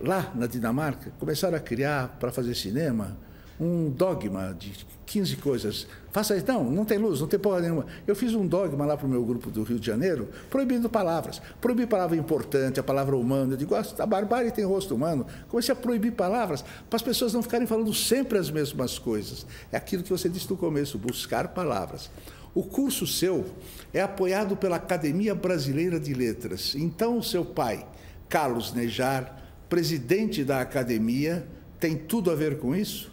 lá 0.00 0.32
na 0.34 0.46
Dinamarca, 0.46 1.12
começaram 1.18 1.56
a 1.56 1.60
criar, 1.60 2.16
para 2.18 2.32
fazer 2.32 2.54
cinema, 2.54 3.16
um 3.58 3.88
dogma 3.88 4.54
de 4.58 4.72
15 5.06 5.36
coisas. 5.36 5.86
Faça 6.10 6.36
isso. 6.36 6.46
Não, 6.46 6.64
não 6.64 6.84
tem 6.84 6.98
luz, 6.98 7.20
não 7.20 7.28
tem 7.28 7.38
porra 7.38 7.60
nenhuma. 7.60 7.86
Eu 8.06 8.16
fiz 8.16 8.34
um 8.34 8.46
dogma 8.46 8.84
lá 8.84 8.96
para 8.96 9.06
o 9.06 9.08
meu 9.08 9.24
grupo 9.24 9.50
do 9.50 9.62
Rio 9.62 9.78
de 9.78 9.86
Janeiro, 9.86 10.28
proibindo 10.50 10.88
palavras. 10.88 11.40
Proibir 11.60 11.86
palavra 11.86 12.16
importante, 12.16 12.80
a 12.80 12.82
palavra 12.82 13.16
humana. 13.16 13.54
Eu 13.54 13.56
digo, 13.56 13.74
"Ah, 13.74 13.84
a 13.98 14.06
barbárie 14.06 14.50
tem 14.50 14.64
rosto 14.64 14.94
humano. 14.94 15.26
Comecei 15.48 15.72
a 15.72 15.76
proibir 15.76 16.12
palavras 16.12 16.62
para 16.62 16.96
as 16.96 17.02
pessoas 17.02 17.32
não 17.32 17.42
ficarem 17.42 17.66
falando 17.66 17.92
sempre 17.94 18.38
as 18.38 18.50
mesmas 18.50 18.98
coisas. 18.98 19.46
É 19.70 19.76
aquilo 19.76 20.02
que 20.02 20.10
você 20.10 20.28
disse 20.28 20.50
no 20.50 20.56
começo, 20.56 20.98
buscar 20.98 21.48
palavras. 21.48 22.10
O 22.54 22.62
curso 22.62 23.06
seu 23.06 23.44
é 23.92 24.00
apoiado 24.00 24.56
pela 24.56 24.76
Academia 24.76 25.34
Brasileira 25.34 25.98
de 25.98 26.14
Letras. 26.14 26.74
Então, 26.76 27.18
o 27.18 27.22
seu 27.22 27.44
pai, 27.44 27.84
Carlos 28.28 28.72
Nejar, 28.72 29.43
presidente 29.74 30.44
da 30.44 30.60
academia, 30.60 31.44
tem 31.80 31.96
tudo 31.96 32.30
a 32.30 32.34
ver 32.36 32.60
com 32.60 32.76
isso? 32.76 33.10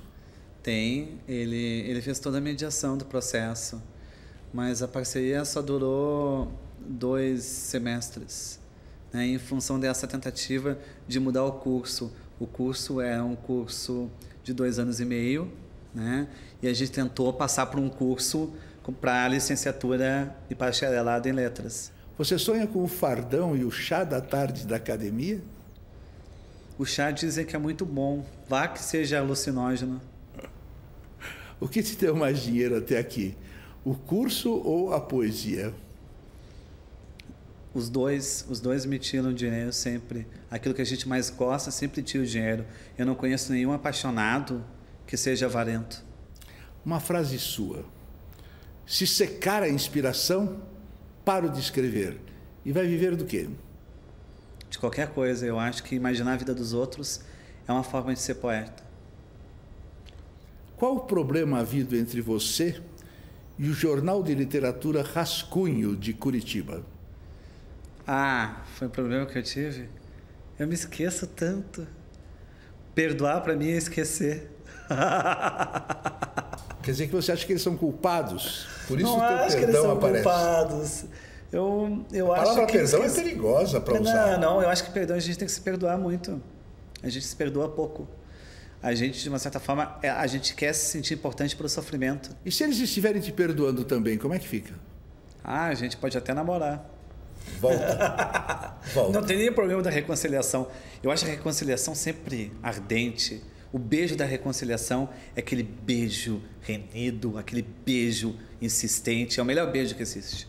Tem, 0.62 1.20
ele, 1.28 1.58
ele 1.58 2.00
fez 2.04 2.20
toda 2.20 2.38
a 2.38 2.42
mediação 2.42 2.96
do 2.96 3.04
processo, 3.04 3.82
mas 4.54 4.84
a 4.84 4.88
parceria 4.88 5.44
só 5.44 5.60
durou 5.60 6.52
dois 6.80 7.42
semestres, 7.42 8.60
né, 9.12 9.26
em 9.26 9.40
função 9.40 9.80
dessa 9.80 10.06
tentativa 10.06 10.78
de 11.08 11.20
mudar 11.20 11.46
o 11.46 11.54
curso. 11.54 12.14
O 12.40 12.46
curso 12.46 13.02
é 13.02 13.20
um 13.20 13.36
curso 13.36 14.08
de 14.44 14.54
dois 14.54 14.78
anos 14.78 15.00
e 15.00 15.06
meio, 15.06 15.52
né, 15.96 16.28
e 16.62 16.68
a 16.68 16.74
gente 16.76 16.92
tentou 16.92 17.34
passar 17.34 17.66
por 17.66 17.80
um 17.80 17.90
curso 17.90 18.54
para 19.02 19.28
licenciatura 19.28 20.38
e 20.48 20.54
bacharelado 20.54 21.28
em 21.28 21.32
letras. 21.32 21.92
Você 22.20 22.38
sonha 22.38 22.68
com 22.68 22.84
o 22.84 22.88
fardão 22.88 23.58
e 23.58 23.66
o 23.66 23.72
chá 23.72 24.04
da 24.04 24.22
tarde 24.22 24.68
da 24.68 24.76
academia? 24.76 25.42
O 26.82 26.86
chá 26.86 27.12
dizem 27.12 27.46
que 27.46 27.56
é 27.56 27.60
muito 27.60 27.86
bom, 27.86 28.26
vá 28.50 28.68
que 28.68 28.82
seja 28.82 29.20
alucinógeno. 29.20 30.02
O 31.60 31.68
que 31.68 31.84
te 31.84 31.96
deu 31.96 32.16
mais 32.16 32.40
dinheiro 32.40 32.76
até 32.76 32.98
aqui? 32.98 33.38
O 33.86 33.94
curso 33.94 34.52
ou 34.52 34.92
a 34.92 35.00
poesia? 35.00 35.76
Os 37.72 37.88
dois, 37.88 38.44
os 38.50 38.60
dois 38.60 38.84
me 38.84 38.98
tiram 38.98 39.32
dinheiro 39.32 39.72
sempre. 39.72 40.26
Aquilo 40.50 40.74
que 40.74 40.82
a 40.82 40.86
gente 40.86 41.08
mais 41.08 41.30
gosta 41.30 41.70
sempre 41.70 42.02
tira 42.02 42.24
o 42.24 42.26
dinheiro. 42.26 42.66
Eu 42.98 43.06
não 43.06 43.14
conheço 43.14 43.54
nenhum 43.54 43.74
apaixonado 43.74 44.66
que 45.06 45.16
seja 45.16 45.46
avarento. 45.46 46.04
Uma 46.84 47.00
frase 47.00 47.38
sua. 47.38 47.86
Se 48.88 49.06
secar 49.06 49.62
a 49.62 49.70
inspiração, 49.70 50.64
paro 51.24 51.48
de 51.48 51.60
escrever. 51.60 52.20
E 52.66 52.72
vai 52.72 52.88
viver 52.88 53.16
do 53.16 53.26
quê? 53.26 53.48
De 54.72 54.80
qualquer 54.80 55.10
coisa, 55.10 55.46
eu 55.46 55.60
acho 55.60 55.84
que 55.84 55.94
imaginar 55.96 56.32
a 56.34 56.38
vida 56.38 56.56
dos 56.56 56.72
outros 56.72 57.20
é 57.68 57.72
uma 57.74 57.84
forma 57.84 58.14
de 58.14 58.20
ser 58.22 58.36
poeta. 58.36 58.82
Qual 60.78 60.96
o 60.96 61.00
problema 61.02 61.60
havido 61.60 61.94
entre 61.96 62.22
você 62.22 62.82
e 63.60 63.68
o 63.68 63.74
Jornal 63.74 64.24
de 64.24 64.34
Literatura 64.34 65.04
Rascunho 65.04 65.94
de 65.96 66.14
Curitiba? 66.14 66.84
Ah, 68.08 68.62
foi 68.76 68.88
um 68.88 68.92
problema 68.92 69.26
que 69.26 69.38
eu 69.38 69.44
tive? 69.44 69.90
Eu 70.58 70.68
me 70.68 70.74
esqueço 70.74 71.28
tanto. 71.28 71.86
Perdoar 72.96 73.42
para 73.42 73.58
mim 73.58 73.72
é 73.72 73.76
esquecer. 73.78 74.50
Quer 76.82 76.92
dizer 76.92 77.08
que 77.08 77.14
você 77.14 77.34
acha 77.34 77.46
que 77.46 77.52
eles 77.52 77.62
são 77.62 77.76
culpados? 77.76 78.68
Por 78.88 78.98
isso 79.00 79.06
não 79.10 79.18
o 79.18 79.20
teu 79.20 79.28
acho 79.28 79.58
que 79.58 79.64
eles 79.64 79.66
perdão 79.66 79.82
são 79.84 79.92
aparece. 79.92 80.24
culpados. 80.24 81.06
Eu, 81.52 82.06
eu 82.14 82.32
A 82.32 82.38
acho 82.38 82.44
palavra 82.46 82.66
que 82.68 82.78
eles 82.78 82.90
perdão 82.92 83.06
é 83.06 83.08
esquecem- 83.10 83.30
perigosa 83.30 83.82
para 83.82 84.02
usar. 84.02 84.38
Não, 84.38 84.56
não, 84.56 84.62
eu 84.62 84.70
acho 84.70 84.84
que 84.86 84.92
perdão 84.92 85.18
a 85.18 85.20
gente 85.20 85.38
tem 85.38 85.46
que 85.46 85.52
se 85.52 85.62
perdoar 85.62 85.98
muito. 85.98 86.42
A 87.04 87.10
gente 87.10 87.26
se 87.26 87.36
perdoa 87.36 87.68
pouco. 87.70 88.08
A 88.82 88.96
gente, 88.96 89.22
de 89.22 89.30
uma 89.30 89.38
certa 89.38 89.60
forma, 89.60 89.98
é- 90.02 90.10
a 90.10 90.26
gente 90.28 90.56
quer 90.56 90.74
se 90.74 90.86
sentir 90.92 91.14
importante 91.14 91.56
pelo 91.56 91.68
sofrimento. 91.70 92.36
E 92.46 92.52
se 92.52 92.64
eles 92.64 92.80
estiverem 92.80 93.22
te 93.22 93.32
perdoando 93.32 93.84
também, 93.84 94.18
como 94.18 94.34
é 94.34 94.40
que 94.40 94.48
fica? 94.48 94.74
Ah, 95.44 95.66
a 95.68 95.74
gente 95.74 95.98
pode 95.98 96.18
até 96.18 96.34
namorar. 96.34 96.90
Volta. 97.60 98.78
Volta. 98.94 99.12
Não 99.20 99.26
tem 99.26 99.38
nem 99.38 99.52
problema 99.52 99.82
da 99.82 99.90
reconciliação. 99.90 100.68
Eu 101.04 101.12
acho 101.12 101.26
a 101.26 101.28
reconciliação 101.30 101.94
sempre 101.94 102.52
ardente. 102.64 103.44
O 103.74 103.80
beijo 103.80 104.16
da 104.16 104.26
reconciliação 104.26 105.10
é 105.36 105.40
aquele 105.40 105.64
beijo 105.64 106.42
renido, 106.62 107.38
aquele 107.38 107.62
beijo 107.62 108.36
insistente. 108.62 109.40
É 109.40 109.44
o 109.44 109.46
melhor 109.46 109.72
beijo 109.72 109.96
que 109.96 110.02
existe. 110.02 110.48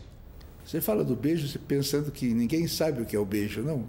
Você 0.73 0.81
fala 0.81 1.03
do 1.03 1.15
beijo 1.15 1.59
pensando 1.67 2.11
que 2.11 2.33
ninguém 2.33 2.67
sabe 2.67 2.99
o 2.99 3.05
que 3.05 3.15
é 3.15 3.19
o 3.19 3.23
beijo, 3.23 3.61
não? 3.61 3.87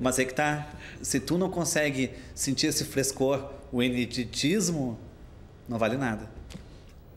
Mas 0.00 0.18
é 0.18 0.24
que 0.24 0.34
tá. 0.34 0.68
Se 1.00 1.20
tu 1.20 1.38
não 1.38 1.48
consegue 1.48 2.10
sentir 2.34 2.66
esse 2.66 2.84
frescor, 2.84 3.52
o 3.70 3.80
eneditismo, 3.80 4.98
não 5.68 5.78
vale 5.78 5.96
nada. 5.96 6.28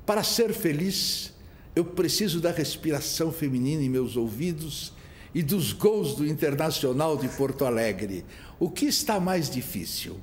Para 0.05 0.21
ser 0.21 0.53
feliz, 0.53 1.33
eu 1.75 1.83
preciso 1.83 2.39
da 2.39 2.51
respiração 2.51 3.31
feminina 3.31 3.81
em 3.81 3.89
meus 3.89 4.15
ouvidos 4.15 4.93
e 5.33 5.41
dos 5.41 5.73
gols 5.73 6.13
do 6.13 6.23
Internacional 6.23 7.17
de 7.17 7.27
Porto 7.29 7.65
Alegre. 7.65 8.23
O 8.59 8.69
que 8.69 8.85
está 8.85 9.19
mais 9.19 9.49
difícil? 9.49 10.19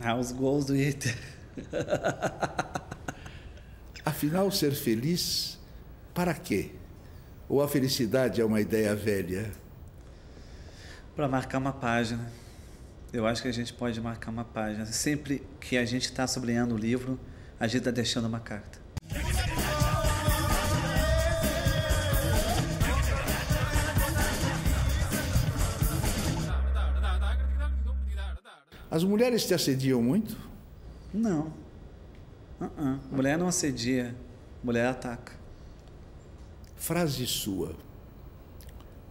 Ah, 0.00 0.16
os 0.16 0.32
gols 0.32 0.64
do 0.64 0.74
Inter. 0.74 1.18
Afinal, 4.06 4.50
ser 4.50 4.72
feliz, 4.72 5.58
para 6.14 6.32
quê? 6.32 6.79
Ou 7.50 7.60
a 7.60 7.66
felicidade 7.66 8.40
é 8.40 8.44
uma 8.44 8.60
ideia 8.60 8.94
velha? 8.94 9.50
Para 11.16 11.26
marcar 11.26 11.58
uma 11.58 11.72
página. 11.72 12.30
Eu 13.12 13.26
acho 13.26 13.42
que 13.42 13.48
a 13.48 13.52
gente 13.52 13.72
pode 13.72 14.00
marcar 14.00 14.30
uma 14.30 14.44
página. 14.44 14.86
Sempre 14.86 15.42
que 15.60 15.76
a 15.76 15.84
gente 15.84 16.04
está 16.04 16.28
sublinhando 16.28 16.76
o 16.76 16.78
livro, 16.78 17.18
a 17.58 17.66
gente 17.66 17.78
está 17.78 17.90
deixando 17.90 18.26
uma 18.26 18.38
carta. 18.38 18.78
As 28.88 29.02
mulheres 29.02 29.44
te 29.44 29.54
assediam 29.54 30.00
muito? 30.00 30.36
Não. 31.12 31.52
Uh-uh. 32.60 33.00
Mulher 33.10 33.36
não 33.36 33.48
assedia, 33.48 34.14
mulher 34.62 34.86
ataca. 34.86 35.39
Frase 36.80 37.26
sua. 37.26 37.76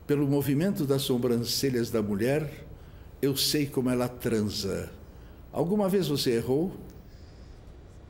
Pelo 0.08 0.28
movimento 0.28 0.86
das 0.86 1.04
sobrancelhas 1.04 1.92
da 1.92 2.02
mulher, 2.02 2.66
eu 3.22 3.38
sei 3.38 3.68
como 3.68 3.92
ela 3.92 4.10
transa. 4.10 4.92
Alguma 5.54 5.88
vez 5.88 6.08
você 6.08 6.32
errou? 6.32 6.76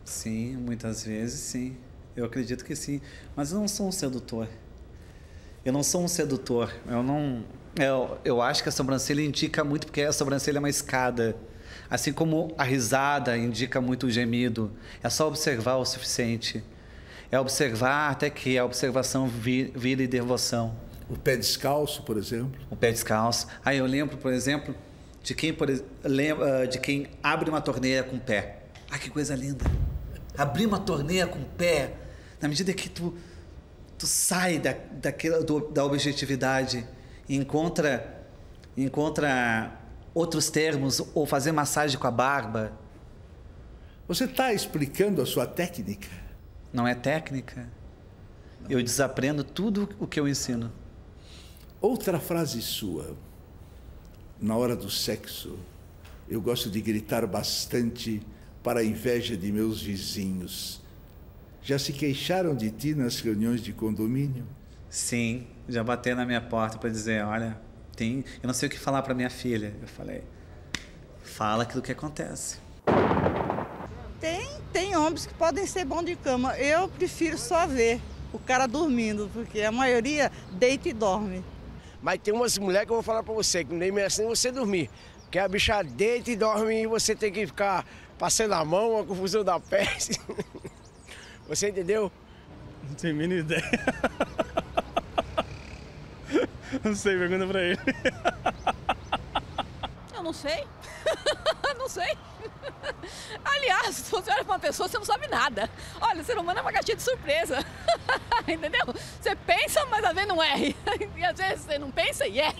Sim, 0.05 0.55
muitas 0.55 1.03
vezes 1.03 1.41
sim. 1.41 1.75
Eu 2.15 2.23
acredito 2.23 2.63
que 2.63 2.73
sim. 2.73 3.01
Mas 3.35 3.51
eu 3.51 3.59
não 3.59 3.67
sou 3.67 3.89
um 3.89 3.91
sedutor. 3.91 4.47
Eu 5.65 5.73
não 5.73 5.83
sou 5.83 6.05
um 6.05 6.07
sedutor. 6.07 6.73
Eu 6.87 7.03
não. 7.03 7.43
Eu, 7.77 8.17
eu 8.23 8.41
acho 8.41 8.63
que 8.63 8.69
a 8.69 8.71
sobrancelha 8.71 9.21
indica 9.21 9.61
muito, 9.61 9.87
porque 9.87 10.03
a 10.03 10.13
sobrancelha 10.13 10.57
é 10.57 10.59
uma 10.59 10.69
escada. 10.69 11.35
Assim 11.89 12.13
como 12.13 12.55
a 12.57 12.63
risada 12.63 13.37
indica 13.37 13.81
muito 13.81 14.07
o 14.07 14.09
gemido. 14.09 14.71
É 15.03 15.09
só 15.09 15.27
observar 15.27 15.75
o 15.75 15.85
suficiente. 15.85 16.63
É 17.31 17.39
observar 17.39 18.11
até 18.11 18.29
que 18.29 18.57
a 18.57 18.65
observação 18.65 19.27
vi- 19.27 19.71
vire 19.75 20.07
devoção. 20.07 20.75
O 21.09 21.17
pé 21.17 21.35
descalço, 21.37 22.03
por 22.03 22.17
exemplo? 22.17 22.59
O 22.69 22.75
pé 22.75 22.91
descalço. 22.91 23.47
Aí 23.63 23.77
eu 23.77 23.85
lembro, 23.85 24.17
por 24.17 24.31
exemplo, 24.33 24.75
de 25.23 25.35
quem, 25.35 25.53
por, 25.53 25.67
lembra, 26.03 26.67
de 26.67 26.79
quem 26.79 27.07
abre 27.21 27.49
uma 27.49 27.61
torneira 27.61 28.03
com 28.03 28.15
o 28.15 28.19
pé. 28.19 28.59
Ah, 28.89 28.97
que 28.97 29.09
coisa 29.09 29.35
linda. 29.35 29.63
Abrir 30.37 30.65
uma 30.65 30.79
torneira 30.79 31.27
com 31.27 31.39
o 31.39 31.45
pé, 31.45 31.93
na 32.41 32.47
medida 32.47 32.73
que 32.73 32.89
tu, 32.89 33.15
tu 33.97 34.07
sai 34.07 34.57
da, 34.57 34.73
daquela, 34.93 35.43
do, 35.43 35.59
da 35.69 35.83
objetividade 35.85 36.85
e 37.27 37.35
encontra, 37.35 38.23
encontra 38.77 39.71
outros 40.13 40.49
termos, 40.49 41.01
ou 41.13 41.25
fazer 41.25 41.51
massagem 41.51 41.99
com 41.99 42.07
a 42.07 42.11
barba. 42.11 42.71
Você 44.07 44.23
está 44.25 44.51
explicando 44.53 45.21
a 45.21 45.25
sua 45.25 45.45
técnica? 45.45 46.07
Não 46.71 46.87
é 46.87 46.93
técnica. 46.93 47.67
Eu 48.69 48.81
desaprendo 48.83 49.43
tudo 49.43 49.89
o 49.99 50.05
que 50.05 50.19
eu 50.19 50.27
ensino. 50.27 50.71
Outra 51.81 52.19
frase 52.19 52.61
sua. 52.61 53.15
Na 54.39 54.55
hora 54.55 54.75
do 54.75 54.89
sexo, 54.89 55.57
eu 56.29 56.41
gosto 56.41 56.69
de 56.69 56.79
gritar 56.79 57.25
bastante 57.25 58.21
para 58.63 58.81
a 58.81 58.83
inveja 58.83 59.35
de 59.35 59.51
meus 59.51 59.81
vizinhos. 59.81 60.81
Já 61.61 61.79
se 61.79 61.91
queixaram 61.91 62.55
de 62.55 62.69
ti 62.69 62.93
nas 62.93 63.19
reuniões 63.19 63.61
de 63.61 63.73
condomínio? 63.73 64.45
Sim, 64.89 65.47
já 65.67 65.83
bateram 65.83 66.17
na 66.17 66.25
minha 66.25 66.41
porta 66.41 66.77
para 66.77 66.89
dizer, 66.89 67.23
olha, 67.23 67.59
tem, 67.95 68.23
eu 68.41 68.47
não 68.47 68.53
sei 68.53 68.67
o 68.67 68.71
que 68.71 68.79
falar 68.79 69.01
para 69.01 69.13
minha 69.13 69.29
filha. 69.29 69.73
Eu 69.81 69.87
falei, 69.87 70.23
fala 71.21 71.63
aquilo 71.63 71.81
que 71.81 71.91
acontece. 71.91 72.57
Tem, 74.19 74.47
tem 74.73 74.97
homens 74.97 75.25
que 75.25 75.33
podem 75.33 75.65
ser 75.65 75.85
bons 75.85 76.03
de 76.03 76.15
cama. 76.15 76.57
Eu 76.57 76.89
prefiro 76.89 77.37
só 77.37 77.65
ver 77.65 78.01
o 78.33 78.39
cara 78.39 78.67
dormindo, 78.67 79.29
porque 79.33 79.61
a 79.61 79.71
maioria 79.71 80.31
deita 80.51 80.89
e 80.89 80.93
dorme. 80.93 81.43
Mas 82.01 82.19
tem 82.19 82.33
umas 82.33 82.57
mulheres 82.57 82.85
que 82.85 82.91
eu 82.91 82.97
vou 82.97 83.03
falar 83.03 83.23
para 83.23 83.33
você, 83.33 83.63
que 83.63 83.73
nem 83.73 83.91
merece 83.91 84.21
nem 84.21 84.29
você 84.29 84.51
dormir. 84.51 84.89
Que 85.31 85.39
a 85.39 85.47
bicha 85.47 85.81
deita 85.83 86.31
e 86.31 86.35
dorme 86.35 86.83
e 86.83 86.87
você 86.87 87.15
tem 87.15 87.31
que 87.31 87.45
ficar 87.45 87.85
passando 88.17 88.53
a 88.53 88.65
mão, 88.65 88.93
uma 88.93 89.05
confusão 89.05 89.43
da 89.43 89.59
peste. 89.59 90.19
Você 91.47 91.69
entendeu? 91.69 92.11
Não 92.87 92.93
tenho 92.93 93.15
a 93.15 93.17
mínima 93.17 93.39
ideia. 93.39 93.63
Não 96.83 96.95
sei, 96.95 97.17
pergunta 97.17 97.47
pra 97.47 97.63
ele. 97.63 97.79
Eu 100.15 100.21
não 100.21 100.31
sei. 100.31 100.63
não 101.77 101.87
sei. 101.87 102.17
Aliás, 103.43 103.95
se 103.95 104.11
você 104.11 104.31
olha 104.31 104.43
pra 104.43 104.53
uma 104.53 104.59
pessoa, 104.59 104.87
você 104.87 104.97
não 104.97 105.05
sabe 105.05 105.27
nada. 105.27 105.69
Olha, 105.99 106.21
o 106.21 106.25
ser 106.25 106.37
humano 106.37 106.59
é 106.59 106.61
uma 106.61 106.71
caixinha 106.71 106.95
de 106.95 107.03
surpresa. 107.03 107.65
Entendeu? 108.47 108.85
Você 109.21 109.35
pensa, 109.35 109.85
mas 109.85 110.03
às 110.03 110.13
vezes 110.13 110.27
não 110.27 110.41
é. 110.41 110.73
E 111.15 111.23
às 111.23 111.37
vezes 111.37 111.65
você 111.65 111.77
não 111.77 111.91
pensa 111.91 112.27
e 112.27 112.39
é. 112.39 112.53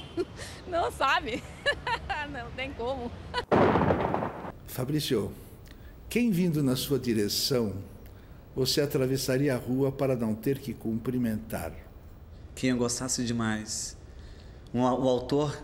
Não 0.68 0.92
sabe. 0.92 1.44
Não 2.32 2.52
tem 2.52 2.72
como. 2.74 3.12
Fabrício, 4.68 5.34
quem 6.10 6.32
vindo 6.32 6.62
na 6.62 6.76
sua 6.76 7.00
direção, 7.00 7.76
você 8.56 8.82
atravessaria 8.82 9.54
a 9.56 9.58
rua 9.58 9.92
para 9.92 10.16
não 10.16 10.36
ter 10.36 10.60
que 10.60 10.74
cumprimentar? 10.74 11.72
Quem 12.56 12.72
eu 12.72 12.78
gostasse 12.78 13.24
demais. 13.24 13.98
Um, 14.74 14.82
o 14.82 15.08
autor 15.08 15.58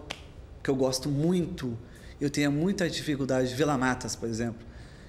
que 0.63 0.69
eu 0.69 0.75
gosto 0.75 1.09
muito, 1.09 1.77
eu 2.19 2.29
tenho 2.29 2.51
muita 2.51 2.89
dificuldade, 2.89 3.53
Vila 3.53 3.77
Matas, 3.77 4.15
por 4.15 4.29
exemplo. 4.29 4.65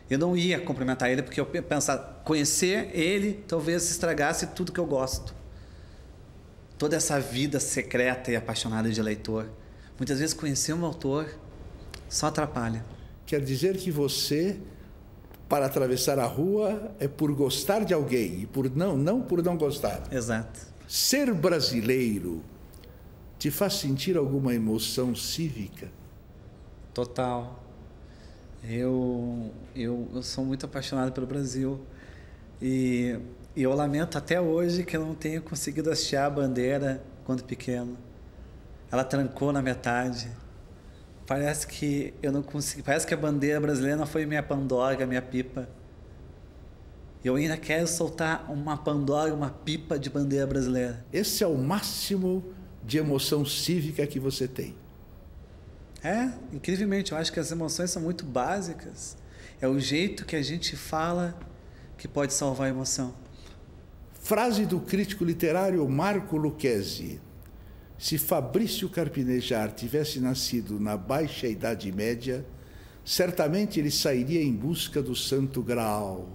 Eu 0.09 0.19
não 0.19 0.37
ia 0.37 0.61
cumprimentar 0.61 1.11
ele 1.11 1.23
porque 1.23 1.41
eu 1.41 1.47
pensava, 1.47 2.21
conhecer 2.25 2.91
ele 2.93 3.45
talvez 3.47 3.91
estragasse 3.91 4.49
tudo 4.49 4.73
que 4.73 4.79
eu 4.79 4.87
gosto. 4.87 5.35
Toda 6.79 6.97
essa 6.97 7.19
vida 7.19 7.59
secreta 7.59 8.31
e 8.31 8.37
apaixonada 8.37 8.89
de 8.91 9.03
leitor. 9.03 9.49
Muitas 9.99 10.19
vezes 10.19 10.35
conhecer 10.35 10.75
um 10.75 10.85
autor 10.85 11.27
só 12.09 12.27
atrapalha. 12.27 12.85
Quer 13.25 13.41
dizer 13.41 13.77
que 13.77 13.91
você, 13.91 14.59
para 15.49 15.67
atravessar 15.67 16.19
a 16.19 16.27
rua, 16.27 16.95
é 17.01 17.09
por 17.09 17.33
gostar 17.33 17.85
de 17.85 17.93
alguém 17.93 18.43
e 18.43 18.47
por 18.47 18.71
não, 18.71 18.97
não 18.97 19.21
por 19.21 19.43
não 19.43 19.57
gostar. 19.57 20.03
Exato. 20.13 20.61
Ser 20.87 21.33
brasileiro 21.35 22.45
te 23.39 23.51
faz 23.51 23.75
sentir 23.75 24.17
alguma 24.17 24.55
emoção 24.55 25.17
cívica? 25.17 25.91
Total. 26.97 27.63
Eu, 28.65 29.53
eu, 29.75 30.09
eu 30.15 30.23
sou 30.23 30.43
muito 30.43 30.65
apaixonado 30.65 31.13
pelo 31.13 31.27
Brasil 31.27 31.79
e, 32.61 33.21
e 33.55 33.63
eu 33.63 33.75
lamento 33.75 34.17
até 34.17 34.41
hoje 34.41 34.83
que 34.83 34.97
eu 34.97 35.05
não 35.05 35.15
tenha 35.15 35.43
conseguido 35.43 35.91
hastear 35.91 36.25
a 36.25 36.31
bandeira 36.31 37.03
quando 37.27 37.45
pequeno. 37.45 37.99
Ela 38.91 39.05
trancou 39.05 39.53
na 39.53 39.61
metade. 39.61 40.31
Parece 41.27 41.67
que 41.67 42.15
eu 42.23 42.33
não 42.33 42.43
consegui. 42.43 42.83
Parece 42.83 43.07
que 43.07 43.13
a 43.13 43.19
bandeira 43.19 43.61
brasileira 43.61 44.07
foi 44.07 44.25
minha 44.25 44.43
pandorga, 44.43 45.05
minha 45.05 45.21
pipa. 45.21 45.69
Eu 47.23 47.35
ainda 47.35 47.59
quero 47.59 47.87
soltar 47.87 48.51
uma 48.51 48.75
pandorga, 48.75 49.35
uma 49.35 49.51
pipa 49.51 49.99
de 49.99 50.09
bandeira 50.09 50.47
brasileira. 50.47 51.05
Esse 51.13 51.45
é 51.45 51.47
o 51.47 51.59
máximo 51.59 52.43
de 52.83 52.97
emoção 52.97 53.45
cívica 53.45 54.07
que 54.07 54.19
você 54.19 54.49
tem. 54.49 54.86
É, 56.03 56.31
incrivelmente, 56.53 57.13
eu 57.13 57.19
acho 57.19 57.33
que 57.33 57.41
as 57.41 57.51
emoções 57.51 57.91
são 57.91 58.03
muito 58.03 58.25
básicas. 58.25 59.17
É 59.61 59.67
o 59.67 59.79
jeito 59.81 60.25
que 60.25 60.37
a 60.37 60.43
gente 60.43 60.77
fala 60.77 61.39
que 61.97 62.07
pode 62.07 62.33
salvar 62.33 62.67
a 62.67 62.71
emoção. 62.71 63.15
Frase 64.21 64.67
do 64.67 64.81
crítico 64.81 65.25
literário 65.25 65.89
Marco 65.89 66.37
Lucchesi. 66.37 67.21
Se 67.99 68.19
Fabrício 68.19 68.89
Carpinejar 68.89 69.73
tivesse 69.73 70.21
nascido 70.21 70.79
na 70.79 70.97
Baixa 70.97 71.47
Idade 71.47 71.91
Média, 71.91 72.45
certamente 73.05 73.81
ele 73.81 73.91
sairia 73.91 74.43
em 74.43 74.53
busca 74.53 75.01
do 75.01 75.15
Santo 75.15 75.63
Graal. 75.63 76.29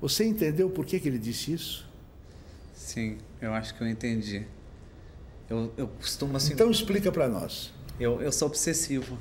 Você 0.00 0.24
entendeu 0.24 0.70
por 0.70 0.84
que, 0.84 0.98
que 0.98 1.06
ele 1.06 1.18
disse 1.18 1.52
isso? 1.52 1.88
Sim, 2.74 3.18
eu 3.40 3.52
acho 3.52 3.74
que 3.74 3.82
eu 3.82 3.86
entendi. 3.86 4.46
Eu, 5.48 5.72
eu 5.76 5.86
costumo 5.86 6.36
assim. 6.36 6.54
Então 6.54 6.70
explica 6.70 7.12
para 7.12 7.28
nós. 7.28 7.72
Eu, 8.00 8.22
eu 8.22 8.32
sou 8.32 8.48
obsessivo. 8.48 9.18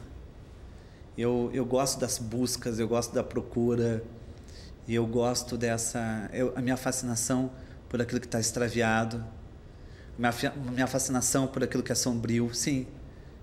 Eu, 1.17 1.51
eu 1.53 1.65
gosto 1.65 1.99
das 1.99 2.17
buscas, 2.17 2.79
eu 2.79 2.87
gosto 2.87 3.13
da 3.13 3.21
procura, 3.21 4.01
e 4.87 4.95
eu 4.95 5.05
gosto 5.05 5.57
dessa. 5.57 6.29
Eu, 6.31 6.53
a 6.55 6.61
minha 6.61 6.77
fascinação 6.77 7.51
por 7.89 8.01
aquilo 8.01 8.21
que 8.21 8.25
está 8.25 8.39
extraviado, 8.39 9.21
minha, 10.17 10.33
minha 10.71 10.87
fascinação 10.87 11.45
por 11.45 11.61
aquilo 11.61 11.83
que 11.83 11.91
é 11.91 11.95
sombrio. 11.95 12.53
Sim, 12.53 12.87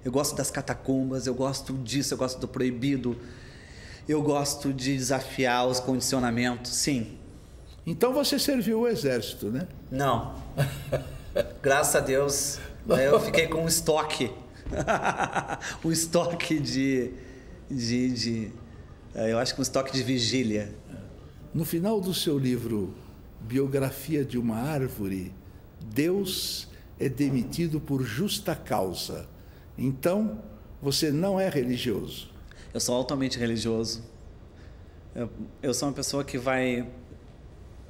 eu 0.03 0.11
gosto 0.11 0.35
das 0.35 0.51
catacumbas, 0.51 1.27
eu 1.27 1.35
gosto 1.35 1.75
disso, 1.75 2.15
eu 2.15 2.19
gosto 2.19 2.41
do 2.41 2.49
proibido, 2.49 3.15
eu 4.09 4.23
gosto 4.23 4.73
de 4.73 4.97
desafiar 4.97 5.67
os 5.67 5.79
condicionamentos. 5.79 6.75
Sim. 6.75 7.19
Então 7.87 8.15
você 8.15 8.39
serviu 8.39 8.81
o 8.81 8.89
exército, 8.89 9.51
né? 9.51 9.69
Não. 9.91 10.35
Graças 11.63 11.95
a 11.95 12.01
Deus, 12.01 12.59
eu 12.89 13.21
fiquei 13.21 13.49
com 13.49 13.65
um 13.65 13.69
estoque. 13.69 14.33
um 15.85 15.91
estoque 15.91 16.59
de, 16.59 17.13
de, 17.71 18.11
de. 18.11 18.53
Eu 19.15 19.39
acho 19.39 19.55
que 19.55 19.61
um 19.61 19.63
estoque 19.63 19.93
de 19.93 20.03
vigília. 20.03 20.75
No 21.55 21.65
final 21.65 22.01
do 22.01 22.13
seu 22.13 22.39
livro 22.39 22.95
Biografia 23.41 24.25
de 24.25 24.37
uma 24.37 24.57
Árvore, 24.57 25.33
Deus 25.95 26.69
é 26.99 27.09
demitido 27.09 27.81
por 27.81 28.03
justa 28.03 28.55
causa. 28.55 29.29
Então, 29.79 30.43
você 30.83 31.11
não 31.11 31.39
é 31.39 31.49
religioso. 31.49 32.31
Eu 32.75 32.81
sou 32.81 32.95
altamente 32.95 33.39
religioso. 33.39 34.03
Eu, 35.15 35.31
eu 35.63 35.73
sou 35.73 35.89
uma 35.89 35.95
pessoa 35.95 36.23
que 36.25 36.37
vai 36.37 36.87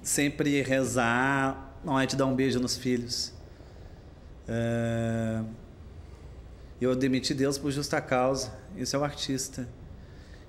sempre 0.02 0.62
rezar, 0.62 1.76
não 1.84 1.98
é 1.98 2.06
de 2.06 2.14
dar 2.14 2.26
um 2.26 2.34
beijo 2.34 2.60
nos 2.60 2.76
filhos. 2.76 3.32
É... 4.46 5.42
Eu 6.80 6.94
demiti 6.94 7.32
Deus 7.32 7.56
por 7.56 7.70
justa 7.70 8.00
causa. 8.00 8.52
Isso 8.76 8.94
é 8.94 8.98
o 8.98 9.04
artista. 9.04 9.68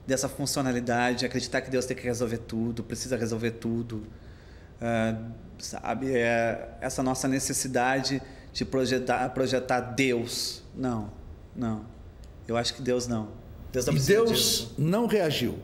Dessa 0.06 0.30
funcionalidade, 0.30 1.26
acreditar 1.26 1.62
que 1.62 1.70
Deus 1.70 1.86
tem 1.86 1.96
que 1.96 2.04
resolver 2.04 2.38
tudo, 2.40 2.84
precisa 2.84 3.18
resolver 3.18 3.52
tudo. 3.52 4.04
É... 4.82 5.16
Sabe? 5.60 6.16
É... 6.16 6.78
Essa 6.82 7.02
nossa 7.02 7.28
necessidade 7.28 8.22
de 8.54 8.66
projetar, 8.66 9.30
projetar 9.30 9.80
Deus. 9.82 10.64
Não, 10.76 11.12
não. 11.56 11.86
Eu 12.48 12.58
acho 12.58 12.74
que 12.74 12.82
Deus 12.82 13.08
não. 13.08 13.30
Deus 13.72 13.86
não 13.86 13.94
Deus 13.94 14.32
disso. 14.32 14.76
não 14.78 15.06
reagiu? 15.06 15.60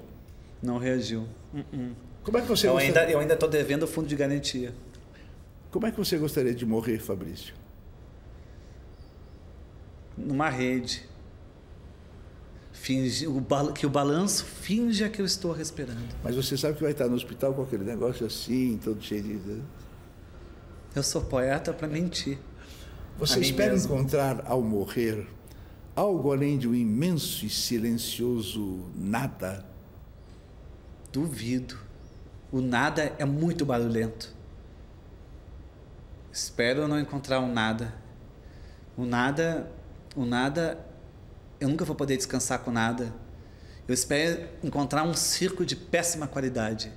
Não 0.62 0.78
reagiu. 0.78 1.28
Uh 1.54 1.60
-uh. 1.60 1.92
Como 2.24 2.38
é 2.38 2.42
que 2.42 2.48
você 2.48 2.68
eu 2.68 2.74
gostaria... 2.74 3.02
ainda 3.02 3.12
Eu 3.12 3.20
ainda 3.20 3.34
estou 3.34 3.50
devendo 3.50 3.84
o 3.84 3.88
fundo 3.88 4.08
de 4.08 4.16
garantia. 4.16 4.74
Como 5.72 5.86
é 5.88 5.92
que 5.92 5.98
você 5.98 6.18
gostaria 6.18 6.54
de 6.54 6.66
morrer, 6.66 7.00
Fabrício? 7.00 7.54
Numa 10.18 10.50
rede. 10.50 11.08
Finge, 12.72 13.28
o, 13.28 13.42
que 13.74 13.86
o 13.86 13.90
balanço 13.90 14.44
finja 14.44 15.08
que 15.08 15.22
eu 15.22 15.26
estou 15.26 15.52
respirando. 15.52 16.02
Mas 16.24 16.36
você 16.36 16.58
sabe 16.58 16.76
que 16.76 16.84
vai 16.84 16.92
estar 16.92 17.08
no 17.08 17.16
hospital 17.16 17.54
com 17.54 17.64
aquele 17.64 17.84
negócio 17.84 18.26
assim, 18.26 18.80
todo 18.84 19.02
cheio 19.02 19.40
de. 19.40 19.62
Eu 20.96 21.04
sou 21.04 21.22
poeta 21.22 21.74
para 21.74 21.88
mentir. 21.88 22.38
Você 23.18 23.40
espera 23.40 23.74
mesmo. 23.74 23.94
encontrar 23.96 24.44
ao 24.46 24.62
morrer 24.62 25.28
algo 25.96 26.32
além 26.32 26.58
de 26.58 26.68
um 26.68 26.74
imenso 26.74 27.46
e 27.46 27.50
silencioso 27.50 28.92
nada? 28.96 29.66
Duvido. 31.12 31.78
O 32.52 32.60
nada 32.62 33.14
é 33.18 33.26
muito 33.26 33.66
barulhento. 33.66 34.34
Espero 36.32 36.88
não 36.88 37.00
encontrar 37.00 37.40
um 37.40 37.52
nada. 37.52 37.94
O 38.98 39.06
nada, 39.06 39.72
o 40.16 40.26
nada, 40.26 40.78
eu 41.60 41.68
nunca 41.68 41.86
vou 41.86 41.96
poder 41.96 42.18
descansar 42.18 42.60
com 42.60 42.72
nada. 42.72 43.14
Eu 43.88 43.94
espero 43.94 44.48
encontrar 44.64 45.04
um 45.04 45.14
circo 45.14 45.66
de 45.66 45.76
péssima 45.76 46.28
qualidade. 46.28 46.92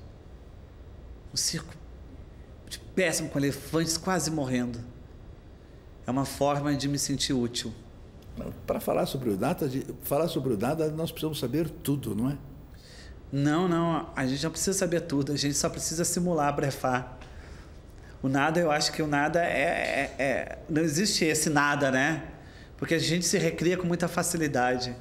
Um 1.33 1.37
circo 1.37 1.75
de 2.69 2.79
péssimo 2.79 3.29
com 3.29 3.39
elefantes 3.39 3.97
quase 3.97 4.31
morrendo. 4.31 4.81
É 6.07 6.11
uma 6.11 6.25
forma 6.25 6.75
de 6.75 6.89
me 6.89 6.99
sentir 6.99 7.33
útil. 7.33 7.73
Para 8.67 8.81
falar 8.81 9.07
sobre 9.07 9.31
o 9.31 9.37
nada, 9.37 9.69
falar 10.03 10.29
sobre 10.29 10.53
o 10.53 10.57
nada, 10.59 10.89
nós 10.91 11.11
precisamos 11.11 11.39
saber 11.39 11.69
tudo, 11.69 12.15
não 12.15 12.31
é? 12.31 12.37
Não, 13.33 13.67
não, 13.67 14.09
a 14.15 14.27
gente 14.27 14.45
não 14.45 14.51
precisa 14.51 14.77
saber 14.77 15.01
tudo, 15.01 15.33
a 15.33 15.37
gente 15.37 15.55
só 15.55 15.69
precisa 15.69 16.05
simular, 16.05 16.55
brefar. 16.55 17.19
O 18.23 18.29
nada, 18.29 18.61
eu 18.61 18.71
acho 18.71 18.93
que 18.93 19.03
o 19.03 19.07
nada 19.07 19.45
é, 19.45 20.15
é, 20.19 20.23
é, 20.23 20.59
Não 20.69 20.83
existe 20.83 21.25
esse 21.25 21.51
nada, 21.51 21.91
né? 21.91 22.23
Porque 22.77 22.95
a 22.95 22.99
gente 22.99 23.25
se 23.25 23.39
recria 23.39 23.77
com 23.77 23.87
muita 23.87 24.09
facilidade. 24.09 24.95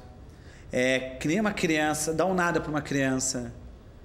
É, 0.72 1.16
cria 1.20 1.40
uma 1.40 1.52
criança, 1.52 2.12
dá 2.12 2.24
um 2.26 2.34
nada 2.34 2.60
para 2.60 2.70
uma 2.70 2.82
criança, 2.82 3.52